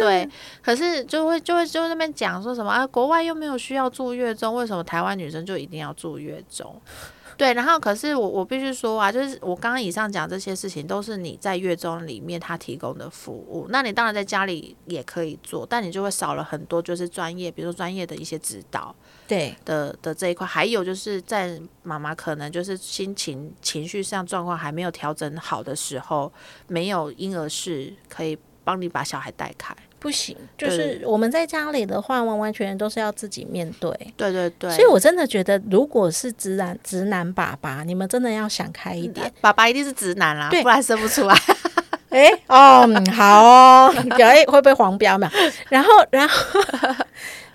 [0.00, 0.28] 对，
[0.60, 6.82] 可是就会就会就那边讲说什么啊，国外又没有需要住月中，为什么台湾女生就一定要住月中？
[7.42, 18.94] 对，然后可是我我必须说啊，就是我刚刚以上讲这些事情都是你在月中里面他提供的服务，那你当然在家里也可以做，但你就会少了很多就是专业，比如说专业的一些指导，
[19.26, 26.32] 对的的这一块，还有就是在妈妈可能就是心情情绪上状况还没有调整好的时候，
[26.68, 29.74] 没有婴儿室可以帮你把小孩带开。
[30.02, 33.88] 不行，就是我们在家里的话，完完全全都是要自己面对。
[34.16, 39.32] 对对对，所以我真的觉得，如果是直男直男爸爸，你们真的要想开一点。
[39.40, 41.36] 爸爸一定是直男啦，不然生不出来。
[42.10, 42.84] 哎哦，
[43.14, 45.30] 好哦， 表哎会不会黄标嘛？
[45.70, 46.60] 然后然后。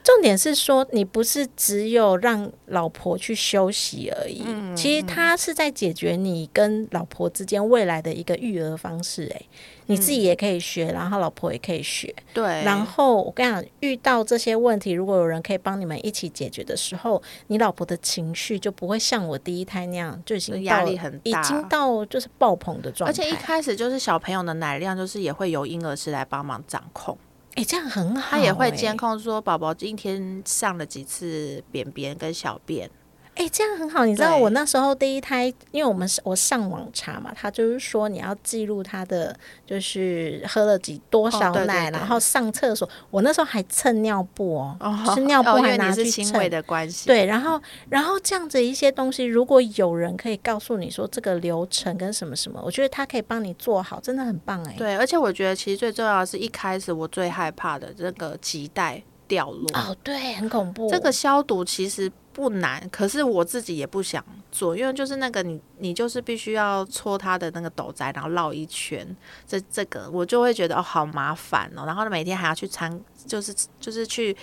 [0.08, 4.42] 重点是说，你不是只有让老婆去休息而已，
[4.74, 9.30] 其实他是在解决你跟老婆之间未来的一个育儿方式。
[9.36, 9.42] 哎，
[9.88, 12.16] 你自己也可以学，然后老婆也可以学。
[12.34, 23.12] 对，然后我跟你讲，遇到这些问题，如果有人可以帮你们一起解决的时候，你老婆的情绪就不会像我第一胎那样，就已经压力很大，已经到就是爆棚的状态。
[23.12, 27.18] 而且一开始就是小朋友的奶量，就是也会由婴儿室来帮忙掌控。
[27.58, 28.38] 哎，这样很好。
[28.38, 32.90] 他也会监控说宝宝今天上了几次便便跟小便。
[33.38, 34.04] 哎，这样很好。
[34.04, 39.36] 你知道我那时候第一胎，因为我们我上网查嘛，他就是说你要记录他的
[39.66, 42.90] 就是喝了几多少奶，然后上厕所。
[43.12, 47.08] 我那时候还蹭尿布哦，是尿布还拿去蹭的关系。
[47.08, 54.76] 对，然后然后这样子一些东西，如果有人可以告诉你说这个流程跟什么什么，我觉得他可以帮你做好，真的很棒哎。
[54.78, 60.90] 对，而且我觉得其实最重要的是一开始我最害怕的这个脐带掉落哦，对，很恐怖。
[60.90, 62.12] 这个消毒其实。
[62.38, 69.04] 不难，可是我自己也不想做，因为就是那个你，你就是必须要搓它的那个斗仔，然后绕一圈，
[69.48, 74.38] 这这个我就会觉得哦，好麻烦哦，然后每天还要去参，就是就是去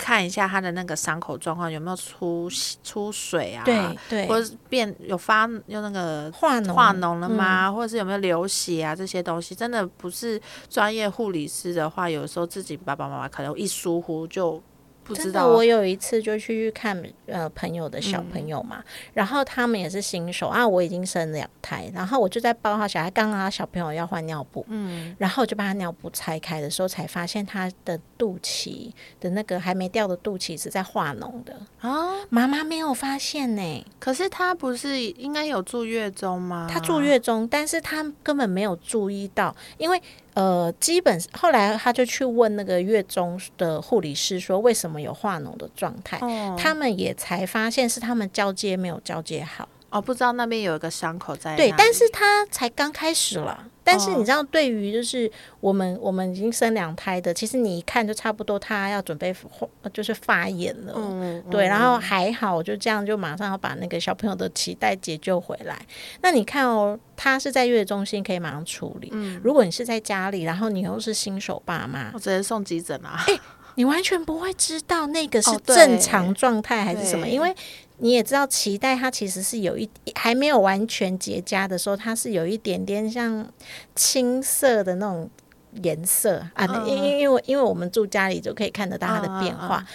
[0.00, 2.48] 看一下他的那个伤口状况有没有出
[2.82, 7.70] 出水啊，对对，或者变有发有那个化脓化脓了吗？
[7.70, 8.96] 或者是有没有流血啊？
[8.96, 10.40] 这些东西真的不是
[10.70, 14.60] 专业护理师的话，有时候自己爸爸妈妈可能一疏忽就。
[15.14, 18.82] 真的，我有一次就去看呃朋友的小朋友嘛，
[19.12, 36.68] 然后他们也是新手啊，我已经生两胎，然后我就在抱他小孩，刚刚小朋友要换尿布，嗯，然后我就把他尿布拆开的时候，才发现他的肚脐的那个还没掉的肚脐是在化脓的啊，妈妈没有发现呢，可是他不是应该有住月中吗？
[36.70, 40.00] 他住月中，但是他根本没有注意到，因为。
[40.40, 46.18] 呃，基本后来他就去问那个月中的护理师说，为什么有化脓的状态？
[46.56, 49.68] 他们也才发现是他们交接没有交接好。
[49.90, 51.54] 哦，不知道那边有一个伤口在。
[51.56, 53.66] 对，但是他才刚开始了。
[53.90, 55.28] 但是你知道，对于就是
[55.58, 59.34] 我们我们已经生两胎的，其实你一看就差不多，他要准备
[59.92, 60.92] 就是发炎了。
[60.96, 61.66] 嗯，对。
[61.66, 65.76] 然后还好，就这样就马上要把那个小朋友的脐带解救回来。
[66.22, 69.08] 那你看哦，他是在月中心可以马上处理。
[69.12, 73.26] 嗯，如果你是在家里，然后你又是新手爸妈，我直接送急诊啊。
[73.76, 77.54] 你完全不会知道那个是正常状态还是什么，因为
[78.00, 83.46] 你也知道脐带它其实是有一还没有完全结痂的时候，它是有一点点像
[83.94, 85.28] 青色的那种
[85.82, 86.84] 颜色啊。
[86.86, 89.86] 因因因为因为我们住家里就可以看得到它的变化。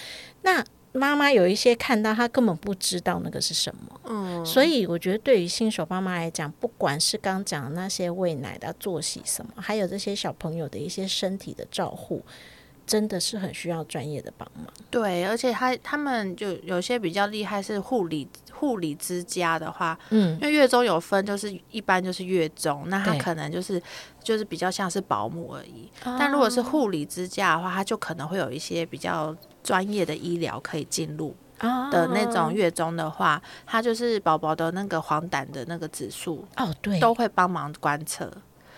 [0.44, 4.00] 那妈妈有一些看到，她根本不知道那个是什么。
[4.06, 12.22] 嗯，所以我觉得对于新手妈妈来讲，不管是刚讲的那些喂奶的作息什么，还有这些小朋友的一些身体的照护。
[12.86, 14.66] 真的是很需要专业的帮忙。
[14.90, 23.82] 对，而且他他们就有些比较厉害，是护理护理之家的话，嗯，因为月中有分，就是一般就是月中，那他可能就是
[24.24, 25.90] 就是比较像是保姆而已。
[26.04, 31.36] 但如果是护理之家的话，他就可能会有一些比较专业的医疗可以进入
[31.92, 38.32] 的那种月中的话，他就是宝宝的那个黄疸的那个指数哦，对，都会帮忙观测。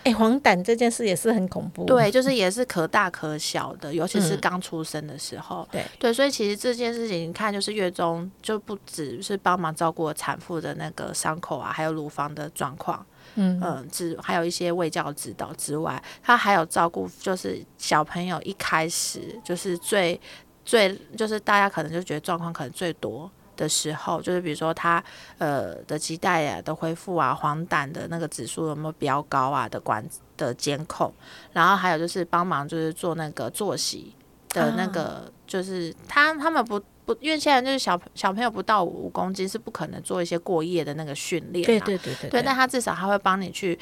[0.08, 1.84] 哎，黄疸这件事也是很恐怖。
[1.84, 5.68] 对，就是也是可大可小的，尤其是刚出生的时候。
[5.70, 13.06] 对对，所以其实这件事情，你看，就是月中就不只是帮忙照顾产妇的那个伤口啊，还有乳房的状况，
[13.36, 20.18] 嗯嗯，之还有一些卫教指导之外，他还有照顾，就是小朋友一开始就是最
[20.64, 23.30] 最，就是大家可能就觉得状况可能最多。
[23.58, 25.04] 的时候，就是比如说他
[25.40, 31.12] 呃的脐带啊的恢复啊，黄疸的那个指数有没有飙高啊的管的监控，
[31.52, 34.14] 然后还有就是帮忙就是做那个作息
[34.50, 43.78] 的那个，就是他他们不不，因为现在就是小小朋友不到五公斤是不可能做一些过夜的那个训练，对对对对，对，但他至少他会帮你去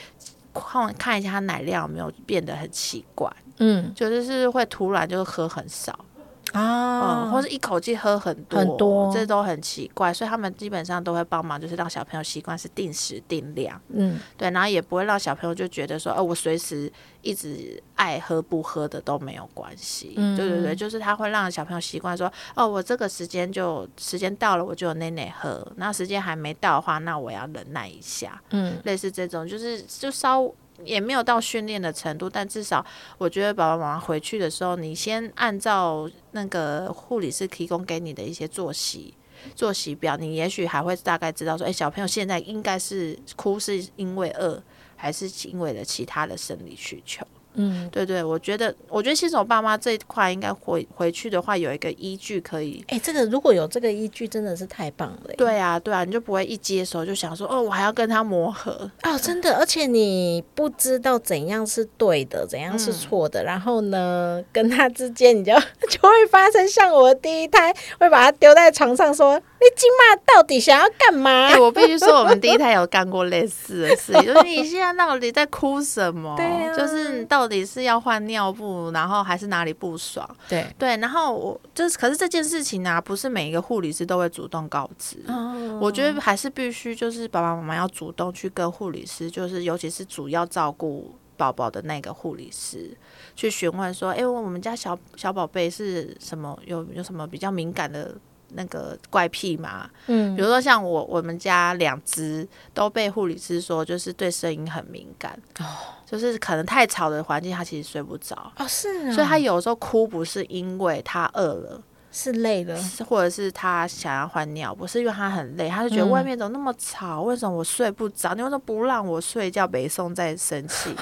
[0.53, 6.05] 看看一下他奶量有没有变得很奇怪，嗯，就是是会突然就喝很少。
[6.53, 16.91] 啊，或者一口气喝很多，很多，这都很奇怪，所以他们基本上都会帮忙，就是让小朋友习惯是定时定量，嗯，对，然后也不会让小朋友就觉得说，哦，我随时
[17.21, 30.49] 一直爱喝不喝的都没有关系，嗯，对对对，就是他会让小朋友习惯说，哦，我这个时间就时间到了，我就有奶奶喝，那时间还没到的话，那我要忍耐一下，嗯，类似这种，就是就稍。
[30.83, 32.85] 也没有到训练的程度，但至少
[33.17, 39.13] 我觉得爸爸妈妈回去的时候，你先按照那个护理师提供给你的一些作息
[39.55, 44.61] 作息表，你也许还会大概知道说，哎，小朋友现在应该是哭是因为饿，
[44.95, 47.25] 还是因为了其他的生理需求。
[47.55, 52.83] 嗯，对对，我觉得，我觉得新手爸妈这一块应该回回去的话，有一个依据可以。
[52.87, 55.33] 哎，这个如果有这个依据，真的是太棒了。
[55.37, 65.53] 对啊，对啊，你就不会一接手就想说，哦，我还要跟他磨合哦，真的，而且你不知道怎样是对的，怎样是错的，然后呢，跟他之间你就
[65.89, 69.41] 就会发生像我第一胎会把他丢在床上说。
[69.57, 71.57] 你今嘛到底想要干嘛？
[71.57, 76.35] 我必须说，我们第一胎有干过类似的事情，就是你现在到底在哭什么？
[76.35, 80.29] 对，就是你到底是要换尿布，然后还是哪里不爽？
[80.49, 85.17] 对对，然后我就是，可是这件事情呢，不是每一个护理师都会主动告知。
[85.27, 92.95] 哦，我觉得还是必须，就是爸爸妈妈要主动去跟护理师，就是尤其是主要照顾宝宝的那个护理师，
[93.35, 96.59] 去询问说，哎，我们家小小宝贝是什么？
[96.65, 98.13] 有有什么比较敏感的？
[98.49, 105.65] 那个怪癖嘛，嗯，比如说像我，我们家两只都被护理师说，就是对声音很敏感，哦，
[106.05, 111.81] 就是可能太吵的环境，他其实睡不着，哦，是，所以他有时候哭不是因为他饿了，
[112.11, 118.33] 是累了，或者是他想要换尿，不是因为他很累，他就觉得外面怎么那么吵，为什么我睡不着？
[118.33, 119.67] 你为什么不让我睡觉？
[119.67, 120.95] 北宋在生气，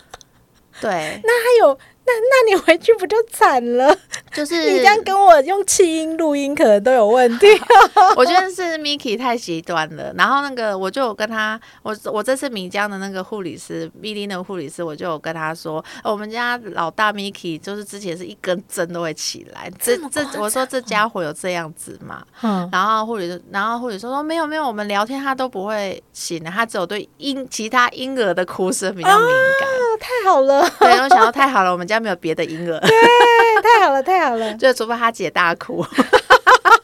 [0.80, 1.78] 对，那还有。
[2.06, 3.96] 那那你回去不就惨了？
[4.32, 7.46] 就是你这样跟我用气音录音，可能都有问题。
[8.16, 10.12] 我觉得是 Miki 太极端了。
[10.16, 19.70] 然后那个我就有跟他，我我这次米江的那个护理师丽那个护理师，我就有跟他说，我们家老大 Miki 就是之前是一根针都会起来。
[19.80, 22.22] 这这我说这家伙有这样子嘛？
[22.42, 22.68] 嗯。
[22.70, 29.68] 然后护理，然后护理说说没有没有，我们聊天他都不会醒的，他只有对婴其他婴儿的哭声比较敏感。
[29.98, 32.90] 太好了，对，我想到太好了，我们家没有别的婴儿，对，
[33.62, 35.84] 太好了，太好了， 就除非他姐大哭，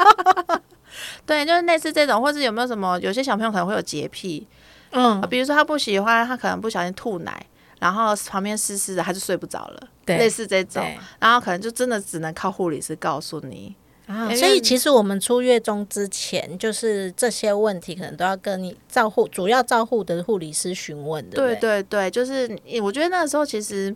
[1.26, 4.46] 对，就是类似这种，或是有没有什么，有些小朋友可能会有洁癖，
[4.92, 7.46] 嗯，比如说他不喜欢，他可能不小心吐奶，
[7.78, 10.84] 然后旁边湿湿的，他就睡不着了，对，类似这种，
[11.18, 13.74] 然后可能就真的只能靠护理师告诉你。
[14.08, 21.36] 啊，所以其实我们出月中之前，就是这些问题可能都要跟你照护主要照护的护理师询问的。
[21.36, 21.54] 对？
[21.54, 22.50] 对对，就是
[22.82, 23.94] 我觉得那个时候其实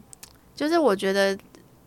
[0.57, 1.39] 就是我觉得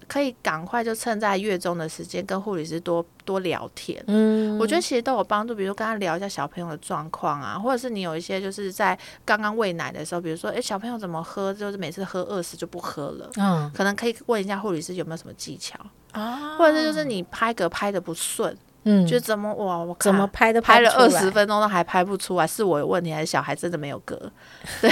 [0.08, 4.02] 可以赶快就趁在月中的时间跟护理师多多聊天。
[4.08, 13.30] 嗯，我觉得其实都有帮助，比如跟他聊一下小朋友的状况啊，或者是你有一些就是在刚刚喂奶的时候，比如说哎小朋友怎么喝，就是每次喝二十就不喝了。
[13.38, 15.78] 嗯，可能可以问一下护理师有没有什么技巧。
[16.12, 24.18] 啊，或者是就是你拍嗝拍的不顺，嗯，就怎么哇，我怎么拍都拍了二十分钟都还拍不出来，是我有问题还是小孩真的没有嗝？
[24.82, 24.90] 对，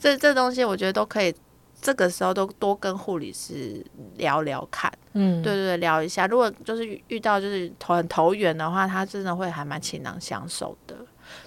[0.00, 1.32] 这这东西我觉得都可以，
[1.80, 3.84] 这个时候都多跟护理师
[4.16, 6.26] 聊聊看，嗯，对对对，聊一下。
[6.26, 10.94] 如果就是遇到就是头很投缘的话，他真的会还蛮倾囊相授的。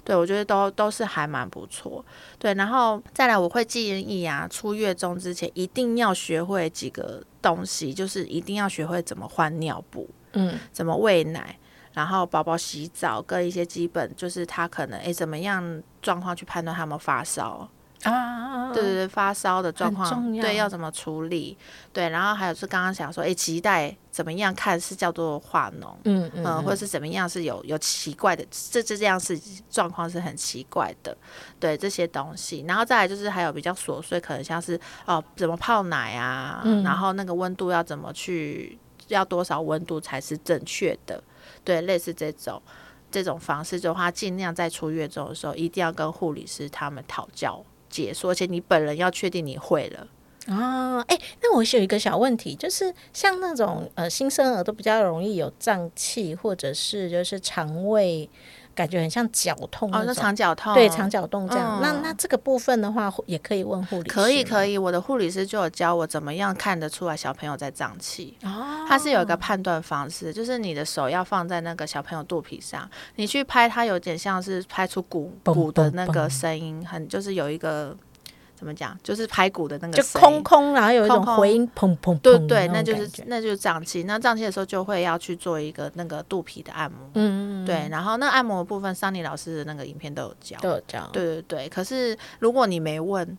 [0.02, 2.04] 对，我觉得都都是还蛮不错。
[2.38, 11.58] 对，然后再来，我会建议啊，出月中之前一定要学会几个东西，就是一定要学会怎么换尿布，嗯，怎么喂奶，
[11.92, 17.68] 然后宝宝洗澡，跟一些基本，就是他可能诶怎么样状况去判断他们发烧。
[18.04, 21.56] 啊，对对对，发烧的状况，对，要怎么处理？
[21.92, 29.38] 对，然后还有是刚刚想说，哎，脐带怎么样看是叫做化脓，嗯嗯，或者是怎么样是有有奇怪的，这这这样是
[29.70, 31.16] 状况是很奇怪的，
[31.58, 38.78] 对这些东西，然后再来就是还有比较琐碎，可能像是哦，怎么泡奶啊，然后那个温度要怎么去，
[39.08, 41.22] 要多少温度才是正确的？
[41.62, 42.60] 对，类似这种
[43.10, 47.64] 这种方式的话，尽量在出月中的时候，一定要跟护理师他们讨教。
[47.94, 50.08] 解说，而且你本人要确定你会了
[50.46, 51.00] 啊！
[51.02, 58.28] 哎，那我有一个小问题，就是像那种呃新生儿都比较容易有胀气，或者是就是肠胃。
[58.74, 61.80] 感觉很像绞痛哦，那肠绞痛对肠绞痛这样。
[61.80, 64.08] 那那这个部分的话，也可以问护理。
[64.08, 68.36] 可以可以，我的护理师就有教我怎么样看得出来小朋友在胀气。
[68.42, 77.96] 哦，他是有一个判断方式，就是你的手要放在那个小朋友肚皮上，你去拍它，有点像是拍出鼓鼓的那个声音，很就是有一个。
[78.54, 78.96] 怎么讲？
[79.02, 82.18] 就是排骨的那个，就空空，然后有一种回音，砰砰砰。
[82.20, 84.04] 对对，那就是那就是胀气。
[84.04, 87.00] 那胀气的时候就会要去做一个那个肚皮的按摩。
[87.14, 87.66] 嗯嗯。
[87.66, 91.08] 对，然后那按摩的部分，桑尼老师的那个影片都有教，都有教。
[91.12, 91.68] 对对对。
[91.68, 93.36] 可是如果你没问，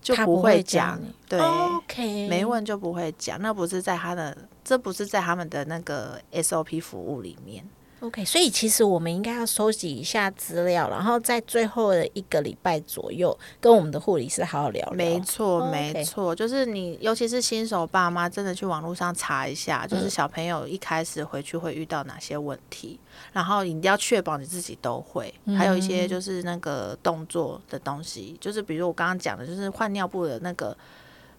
[0.00, 1.00] 就不会讲。
[1.28, 2.28] 对，OK。
[2.28, 7.64] 没问就不会讲，那不是在他的，这不是在他们的那个 SOP 服务里面。
[8.02, 14.94] OK，所以其实我们应该要收集一下资料，然后在最后的一个礼拜左右，跟我们的护理师好好聊聊。
[14.96, 22.98] 没错，没错，就是你，尤其是新手爸妈，真的去网络上查一下，就是小朋友一开始回去会遇到哪些问题，
[23.32, 25.32] 然后你一定要确保你自己都会。
[25.56, 30.76] 还有一些就是那个动作的东西，就是比如我刚刚讲的，就是换尿布的那个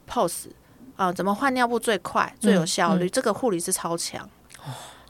[0.09, 0.45] pose。
[0.95, 3.09] 呃，怎么换尿布最快、最有效嗯率？
[3.09, 4.29] 这个护理师超强。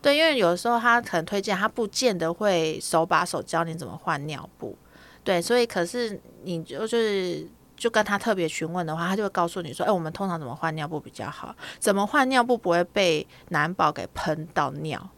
[0.03, 4.77] 对，因为有的时候他可能推荐，他不见得会手把手教你怎么换尿布。
[5.23, 7.47] 对，所以可是你就就是
[7.77, 11.55] 就跟他特别询问的话，他就会告诉你说，哎、我们通常怎么换尿布比较好？
[11.79, 15.09] 怎么换尿布不会被男宝给喷到尿？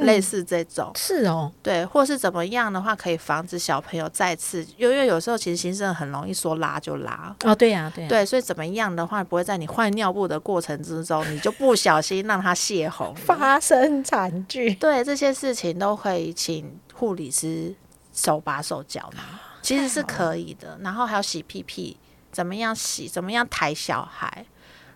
[0.00, 13.14] 类似这种，是哦，对，或是怎么样的话，可以防止小朋友再次，因为有时候其实新生儿很容易说拉就拉，哦，对呀、对呀、对，所以怎么样的话，不会在你换尿布的过程之中，你就不小心让他泄洪。
[13.14, 14.74] 发生惨剧。
[14.74, 17.74] 对这些事情都可以请护理师
[18.12, 19.18] 手把手教你，
[19.62, 20.78] 其实是可以的。
[20.82, 21.96] 然后还有洗屁屁，
[22.32, 24.46] 怎么样洗，怎么样抬小孩。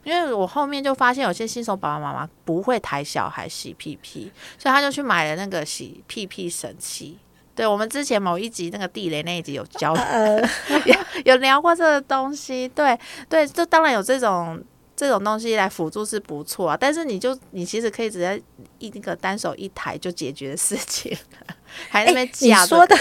[0.05, 7.19] 因为我后面就发现有些新手爸爸妈妈不会抬小孩洗屁屁，所以他就去买了那个洗屁屁神器。
[7.55, 10.41] 对我们之前某一集那个地雷那一集有教呃，
[10.87, 10.95] 有
[11.25, 12.99] 有聊过这个东西，对
[13.29, 14.61] 对，这当然有这种
[14.97, 18.43] 这种东西来辅助是不错啊，但是你就你其实可以直接
[18.79, 21.17] 一那个单手一抬就解决的事情，
[21.89, 22.97] 还在那边哎你、说的，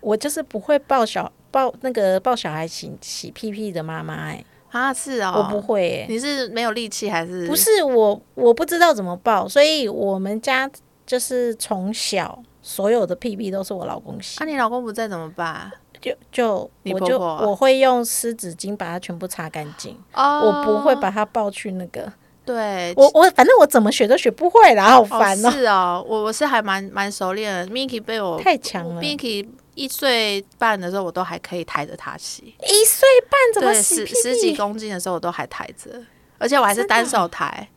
[0.00, 4.92] 我就是不会抱小抱那个抱小孩洗洗屁屁的妈妈哎、啊？
[4.92, 7.46] 是哦，我不会哎、你是没有力气还是？
[7.46, 7.54] 不？
[7.54, 10.68] 是我我不知道怎么抱，所以我们家
[11.06, 14.42] 就是从小所有的屁屁都是我老公洗。
[14.42, 15.70] 啊，，你老公不在怎么办？
[16.00, 20.40] 就就我就我会用湿纸巾把它全部擦干净，哦。
[20.40, 22.12] 我不会把它抱去那个，
[22.44, 22.92] 对。
[22.96, 32.54] 我我反正我怎么学都学不会啦，好哦烦哦，是哦，我我是还蛮蛮熟练的，Miki 被我太强了，一 Miki 一岁半的时候，我都还可以抬着他洗。
[32.62, 34.56] 一岁半怎么对，洗屁十十几？
[34.56, 36.02] 公斤的时候我都还抬着，
[36.38, 37.68] 而且我还是单手抬。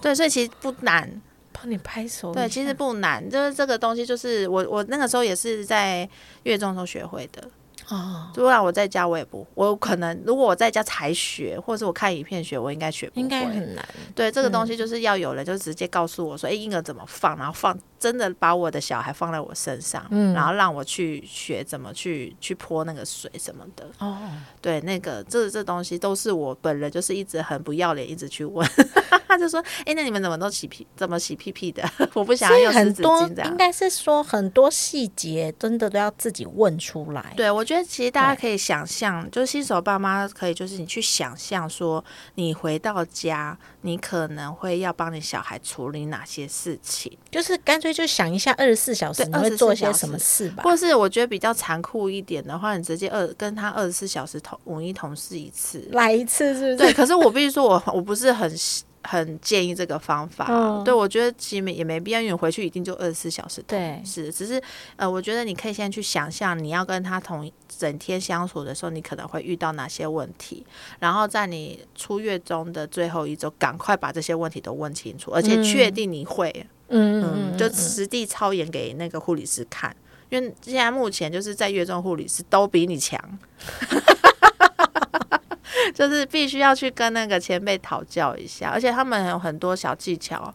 [0.00, 1.20] 对，所以其实不难。
[1.60, 6.08] 帮你拍手，对，其实不难，就是这个东西，就是我我那个时候也是在
[6.44, 7.42] 月中时候学会的。
[7.88, 13.22] 哦，如果让我在家，我也不，我可能如果我在家才学，或者是我看影片学，我应该学不会。
[13.22, 13.84] 应该很难，
[14.14, 23.88] 对这个东西，就是要有人就直接告诉我说，哎、婴儿怎么放，然后放真的把我的小孩放在我身上，嗯然后让我去学怎么去去泼那个水什么的。
[23.98, 24.18] 哦，
[24.60, 28.68] 对，那个这这东西都是我本人就是一直很不要脸，一直去问，
[29.26, 31.82] 他就说，哎、那你们怎么都洗屁，怎么洗屁屁的？
[32.14, 33.56] 我不想要用湿纸很多巾这样应。
[33.56, 42.02] 该是说很多细节真的都要自己问出来，对，我觉得其实大家可以想象，就是新手爸妈可以，就是你去想象说，
[42.36, 50.62] 你回到家，你可能会要帮你小孩处理哪些事情，就是干脆就想一下二十四小时对你会24小时做些什么事吧。
[50.62, 55.88] 或是我觉得比较残酷一点的话，你直接二跟他二十四小时同五一同事一次。
[55.92, 56.76] 来一次是不是？
[56.76, 58.50] 对，可是我必须说我我不是很
[59.02, 60.46] 很建议这个方法。
[60.48, 64.32] 嗯对，我觉得其实也没必要，因为你回去一定就二十四小时对是。
[64.32, 64.60] 只是
[64.96, 70.66] 呃，我觉得你可以先去想象，你要跟他同整天相处的时候，你可能会遇到哪些问题，
[70.98, 76.52] 然后在你出月中的最后一周，赶快把这些问题都问清楚，而且确定你会。
[76.54, 79.94] 嗯嗯嗯，嗯，就实地操演给那个护理师看，
[80.30, 83.18] 因为现在目前就是在月中护理师都比你强，
[85.94, 90.54] 就是必须要去跟那个前辈讨教一下，而且他们有很多小技巧。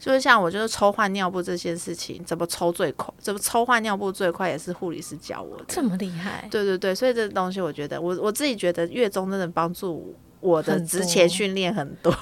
[0.00, 5.64] 就是像我，就是抽换尿布这件事情，怎么抽最快，怎么抽换尿布最快，也是护理师教我的。
[5.66, 12.14] 这么厉害，对对对，所以这个东西，我觉得我我自己觉得月中真的帮助我的很之前多训练很多。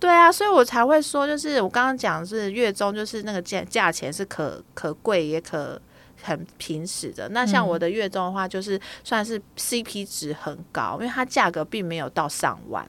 [0.00, 5.80] 对啊，所以我才会说，就是我刚刚讲是月中，就是那个价价钱是可可贵也可
[6.22, 7.28] 很平时的。
[7.30, 12.88] 那像我的月中的话，就是算是 CP 值很高，因为它价格并没有到上万。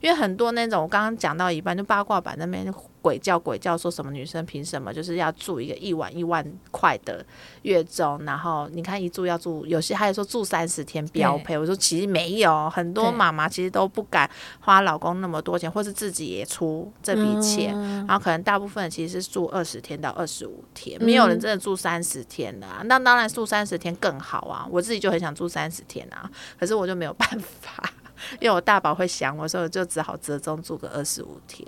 [0.00, 2.70] 因为很多那种我刚刚讲到一半，就八卦版那边
[3.00, 7.24] 鬼叫鬼叫，说什么女生凭什么就是要住一个一晚一万块的
[7.62, 11.56] 月中，然后你看一住要住，有些还有说住三十天标配。
[11.56, 14.28] 我说其实没有，很多妈妈其实都不敢
[14.60, 22.82] 花老公那么多钱，或是自己也出这笔钱，嗯然后可能大部分其实是住二十天到二十五天，没有人真的住三十天的、啊。
[22.84, 27.92] 那当然住三十天更好啊，我自己就很想住三十天啊，可是我就没有办法。
[28.40, 31.64] 因为我大宝会想我，所以我就只好折中住个二十五天。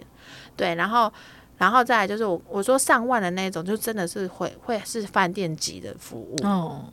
[0.61, 1.11] 对，然后，
[1.57, 6.85] 然后再来就是我我说上万的那种，就真的是会会是饭店级的服务，哦，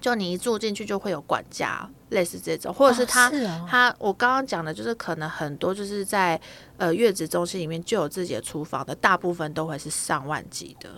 [0.00, 6.40] 就你一住进去就会有管家，类似这种，或者是他、哦是哦他我刚刚讲的就是可能很多就是在
[6.76, 10.88] 呃月子中心里面就有自己的厨房的，大部分都会是上万级的。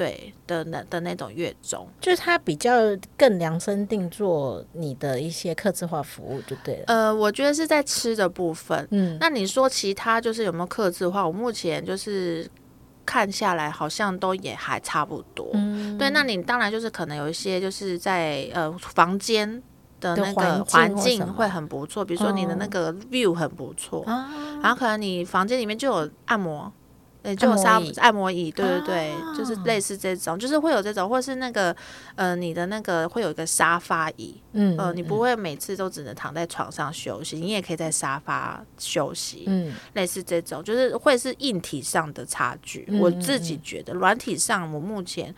[0.00, 2.72] 对的那的那种月中，就是它比较
[3.18, 6.84] 更量身定做你的一些客制化服务就对了。
[6.86, 11.26] 呃，我觉得是在吃的部分，嗯，那你说其他就是有没有克制化？
[11.26, 12.48] 我目前就是
[13.04, 15.50] 看下来，好像都也还差不多。
[15.52, 19.62] 嗯对，那你当然就是可能有一些就是在呃房间
[20.00, 24.32] 的那个环境会很不错，比如说你的那哦个 view 很不错，啊，
[24.62, 26.72] 然后可能你房间里面就有按摩。
[27.22, 31.74] 对，就沙按摩椅对对对，就是啊类似这种，就是会有这种，或是那个，
[32.14, 42.86] 呃，你的那个会有一个沙发椅，嗯呃，你不会每次都只能躺在床上休息，你也可以在沙发休息，嗯类似这种，就是会是硬体上的差距。
[42.88, 45.34] 嗯我自己觉得，软体上我目前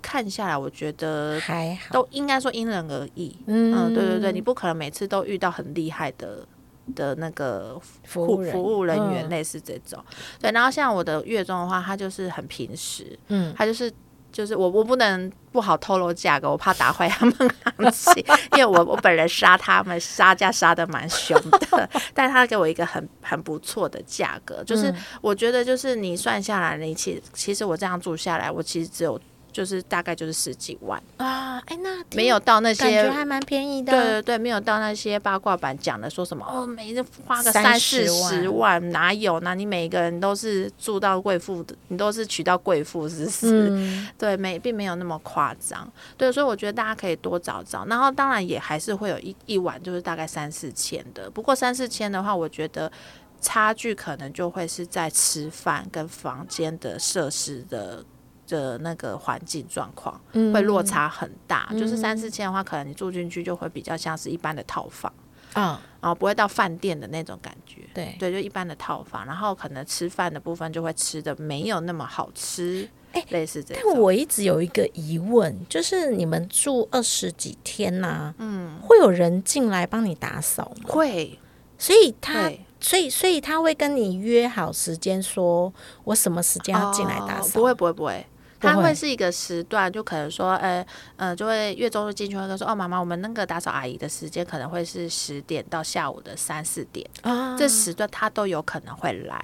[0.00, 3.36] 看下来，我觉得还好，都应该说因人而异。
[3.46, 6.46] 嗯嗯，对对对，你不可能每次都遇到很厉害的
[6.94, 10.02] 的那个服服务人服务人员，嗯类似这种。
[10.40, 13.92] 对，然后像我的月中的话，它就是很平时，嗯它就是。
[14.32, 17.34] 就是我，我不能不好透露价格，我怕打坏他们
[17.78, 18.22] 行情，
[18.52, 21.34] 因为我我本人杀他们杀价杀的蛮凶
[21.70, 29.18] 的， 但他给我一个很很不错的价格，就是嗯我觉得就是你算下来，你其其实我这样住下来，我其实只有
[29.56, 39.54] 就是大概就是十几万，啊，哎，那没有到那感觉些还蛮便宜的，对对对，没有到那些八卦版讲的说什么哦，每人花个三四十万，哪有呢？
[39.54, 43.68] 你每个人都是住到贵妇的，你都是娶到贵妇，是不是？
[43.70, 45.90] 嗯 对，没并没有那么夸张。
[46.18, 52.92] 对，所以我觉得大家可以多找找，然后当然也还是会有一一晚就是大概三四千的，不过三四千的话，我觉得。
[53.38, 58.02] 差距可能就会是在吃饭跟房间的设施的
[58.46, 61.68] 的那个环境状况，嗯会落差很大。
[61.72, 65.12] 就是三四千的话，可能你住进去就会比较像是一般的套房，
[65.52, 67.82] 啊，然后不会到饭店的那种感觉。
[67.94, 73.98] 对，对，就一般的套房，然后可能吃饭的部分就会吃的没有那么好吃，哎类似这样但。
[74.00, 80.88] 我一直有一个疑问，就是你们住二十几天呐、嗯，会有人进来帮你打扫吗？
[80.88, 81.38] 会
[81.78, 85.72] 所以他，所以所以他会跟你约好时间，说
[86.04, 87.48] 我什么时间要进来打扫？
[87.48, 88.26] 哦不会不会不会。
[88.72, 88.82] 不会。
[88.82, 90.86] 它会是一个时段，就可能说，呃
[91.16, 97.56] 呃，就会月中就进去会跟说，哦，妈妈，我们那个打扫阿姨的时间可能会是十点到下午的三四点，啊。
[97.56, 99.36] 这时段她都有可能会来。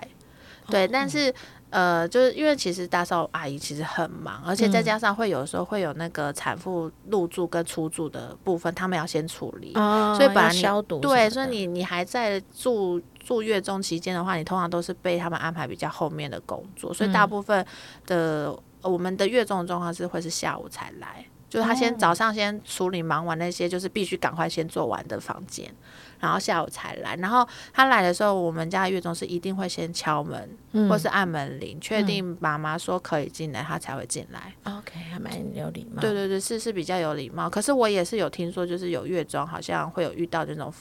[0.67, 1.35] 哦对，但是
[1.71, 9.73] 呃，就是因为其实打扫阿姨其实很忙，而且再加上会有时候会有那个产妇入住跟出住的部分，他们要先处理。
[9.75, 17.13] 哦所以本来消毒对，所以你你还在住住月中期间的话，你通常都是被他们安排比较后面的工作，所以嗯。
[17.13, 17.67] 大部分
[18.07, 21.25] 的、呃我们的月中的状况是会是下午才来。
[21.49, 25.71] 就是他哦先早上先处理忙完那些，就是必须赶快先做完的房间，
[26.19, 27.15] 然后下午才来。
[27.17, 34.55] 然后他来的时候，我们家的月中是一定会先敲门、嗯或是按门铃，确定妈妈说可以进来，他才会进来。
[34.65, 36.01] OK 还蛮有礼貌。
[36.01, 37.51] 对对对，是是比较有礼貌。
[37.51, 40.73] 可是我也是有听说，就是有月中好像会有遇到那种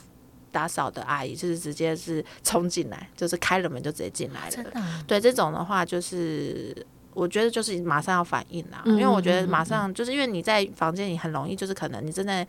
[0.54, 4.52] 打扫的阿姨，就是直接是冲进来，就是开了门就直接进来了。
[4.52, 6.74] 真的啊、对这种的话，就是
[7.14, 12.47] 我觉得就是马上要反应啦，嗯因为我觉得马上就是因为你在房间里很容易，就是可能你正在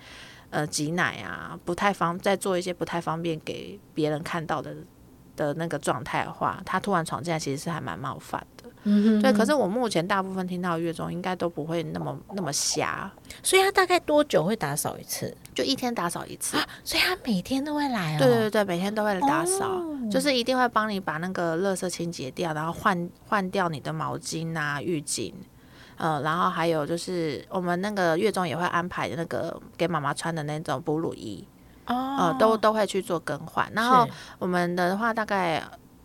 [0.50, 4.74] 呃挤奶啊，不太方在做一些不太方便给别人看到的
[5.34, 8.70] 的那个状态的话，他突然闯进来，其实是还蛮冒犯的。
[9.22, 13.10] 对，可是我目前大部分听到月中应该都不会那么那么瞎，
[13.42, 15.34] 所以他大概多久会打扫一次？
[15.54, 16.56] 就一天打扫一次。
[16.84, 18.18] 所以他每天都会来哦。
[18.18, 25.32] 对对对，每天都会来打扫，哦就是一定会帮你把那个垃圾清洁掉，然后换换掉你的毛巾啊、浴巾。
[25.96, 31.46] 呃，然后还有就是我们那个月中也会安排那个给妈妈穿的那种哺乳衣，
[31.86, 33.70] 哦，呃，都都会去做更换。
[33.72, 34.04] 然后
[34.38, 35.62] 我们的话，大概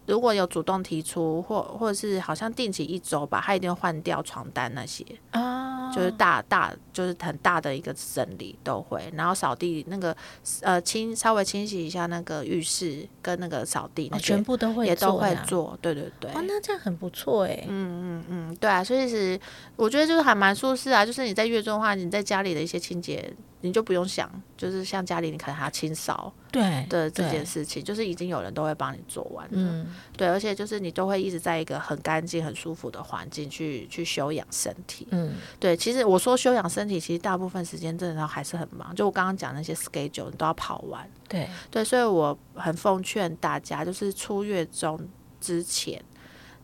[0.08, 5.06] 如果有主动提出，或或者是好像定期一周吧，他一定会换掉床单那些。
[5.32, 10.16] 啊，就是大大就是很大的一个整理都会，然后扫地那个
[10.62, 15.18] 呃清稍微清洗一下那个浴室跟那个扫地那全部都会也都。
[15.18, 16.32] 会做，对对对。
[16.32, 17.66] 哦，那这样很不错哎。
[17.68, 19.38] 嗯嗯嗯，对啊，所以是
[19.76, 21.06] 我觉得就是还蛮舒适啊。
[21.06, 29.52] 就是你在月中的话，你在家里的一些清洁，你就不用想，就是像家里你可能还要清扫对的这件事情，就是已经有人都会帮你做完了。
[29.54, 35.08] 嗯，对，而且就是你都会一直在一个很干净、很舒服的环境去去休养身体。
[35.12, 38.94] 嗯，对，其实我说休养身体，其实大部分时间真的都还是很忙。
[38.96, 41.10] 就我刚刚讲那些 schedule，你都要跑完。
[41.28, 45.00] 对，对，所以我很奉劝大家，就是出月中
[45.42, 46.02] 之前，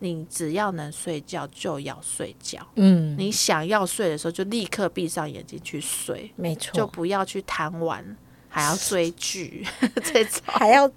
[0.03, 2.59] 你只要能睡觉就要睡觉。
[2.75, 8.03] 嗯，你想要睡的时候，就立刻闭上眼睛去睡，没错，就不要去贪玩，
[8.49, 9.65] 还要追剧
[10.03, 10.41] 这种。
[10.45, 10.91] 还要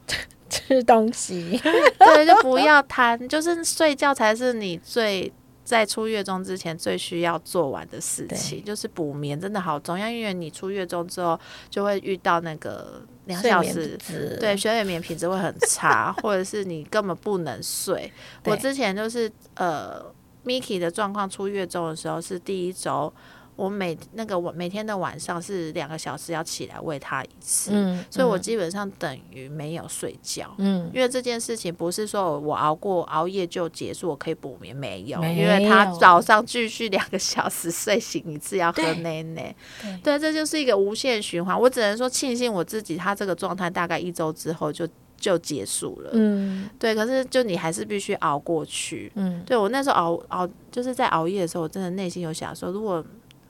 [0.51, 1.57] 吃东西。
[1.99, 5.33] 对，就不要贪，就是睡觉才是你最
[5.67, 11.39] 在出月中之前最需要做完的事情，就是补眠真的好重要，因为你出月中之后
[11.69, 13.99] 就会遇到那个两小时
[14.39, 18.11] 对，睡眠品质会很差， 或者是你根本不能睡。
[18.45, 20.01] 我之前就是呃
[20.45, 23.13] ，Miki 的状况出月中的时候是第一周，
[23.57, 30.55] 我每那个我每天的晚上是两个小时要起来喂他一次，嗯，所以我嗯基本上等于没有睡觉。
[30.59, 39.57] 嗯因为这件事情不是说我熬过熬夜就结束，我可以补眠，没有，没因为他早上继续两个小时睡醒一次，要喝对奶奶，
[40.03, 41.59] 对对，这就是一个无限循环。
[41.59, 44.87] 我只能说庆幸我自己，他这个状态大概一周之后就
[45.17, 46.95] 就结束了，嗯对。
[46.95, 53.03] 可是就你还是必须熬过去，嗯，对我那时候熬熬就是在熬夜的时候，我真的内心有想说，如果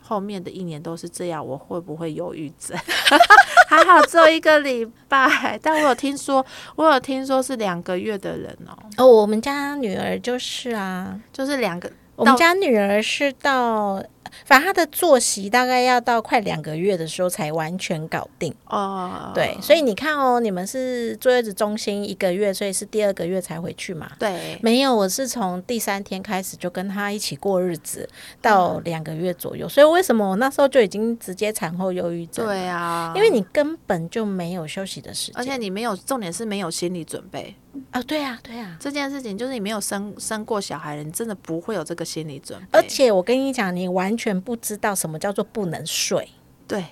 [0.06, 2.78] 后面的一年都是这样，我会不会忧郁症？
[3.68, 6.44] 还好只有一个礼拜，但我有听说，
[6.76, 14.00] 我有听说是两个月的人哦，哦，我们家女儿就是啊，就是两个我们家女儿是到，
[14.44, 18.54] 反正他的作息大概要到快两个月的时候才完全搞定。
[18.66, 24.10] 哦，对，所以你看哦，你们是坐月子中心一个月，所以是第二个月才回去嘛？
[24.18, 28.08] 对没有，我是从第三天开始就跟他一起过日子，
[28.40, 29.68] 到两个月左右。
[29.68, 37.54] 所以为什么我那时候就已经直接产后忧郁症？，对啊，因为你根本就没有休息的时间，而且你没有，重点是没有心理准备。
[37.90, 38.76] 啊，对啊，对啊。
[38.78, 42.66] 这件事情就是你没有生生过小孩，你真的不会有这个心理准备。
[42.72, 46.28] 而且我跟你讲，你完全不知道什么叫做不能睡。
[46.68, 46.84] 对，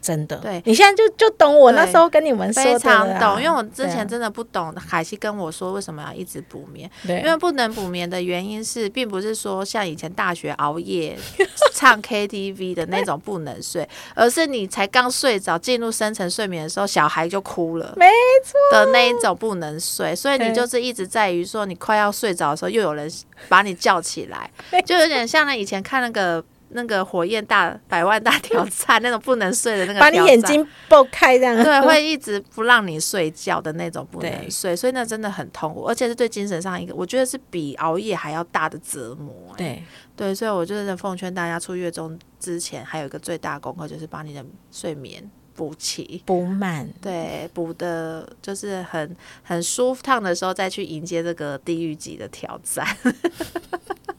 [0.00, 0.62] 真的，对。
[0.64, 4.72] 你现在就就懂我那时候跟你们说的非常懂，因为我之前真的不懂。
[4.74, 11.18] 海西跟我说为什么要一直补眠，因为不能补眠的原因是，并不是说像以前大学熬夜
[11.72, 18.06] 唱 KTV 的那种不能睡，而是你才刚睡着进入深层睡眠的时候，小孩就哭了，没
[18.44, 18.54] 错。
[18.72, 23.10] 的那一种不能睡，所以你就是一直在于说你快要睡着的时候，又有人
[23.48, 24.50] 把你叫起来，
[24.86, 26.44] 就有点像那以前看那个。
[26.76, 39.56] 那个火焰大百万大 挑战那种不能睡的那个把你眼睛爆开这样，对，会一直不让你睡觉的那种不能睡，所以那真的很痛苦，而且是对精神上一个，我觉得是比熬夜还要大的折磨、欸。
[39.56, 39.82] 对，
[40.14, 46.22] 对，所以我就是奉劝大家出月中之前，还有一个最大功课就是把你的睡眠补齐。
[46.26, 52.86] 补满，对，补的就是很很舒畅的时候，再去迎接这个地狱级的挑战。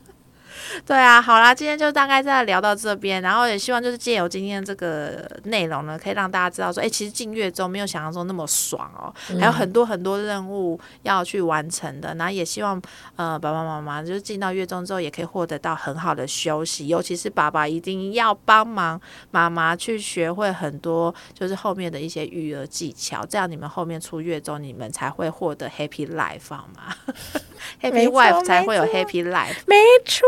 [0.86, 12.13] 对啊，好啦，今天就大概再聊到这边，然后也希望就是借由今天这个内容呢，可以让大家知道说，哎、其实进月中没有想象中那么爽哦，还有很多很多任务要去完成的。
[12.15, 12.82] 然后也希望
[13.15, 18.99] 呃爸爸妈妈就是进到月中之后，也可以获得到很好的休息，尤其是爸爸一定要帮忙
[19.32, 26.95] 妈妈去学会很多就是后面的一些育儿技巧，这样你们后面出月中，你们才会获得 happy life 好吗
[27.81, 29.55] ？happy wife 才会有 happy life。
[29.65, 30.25] 没错，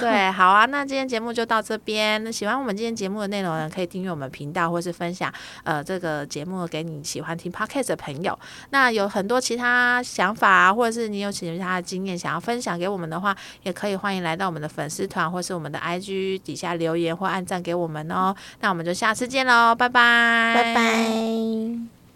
[0.00, 2.22] 对，好啊，那今天节目就到这边。
[2.22, 5.32] 那喜欢我们今天节目的内容呢，可以订阅我们频道，或是分享
[5.64, 8.38] 呃这个节目给你喜欢听 podcast 的朋友。
[8.70, 18.34] 那有很多其他想法啊，或者是你有其他的经验想要分享给我们的话，也可以欢迎来到我们的粉丝团或是我们的 IG 底下留言或按赞给我们哦。
[18.60, 21.95] 那我们就下次见喽，拜拜，拜拜。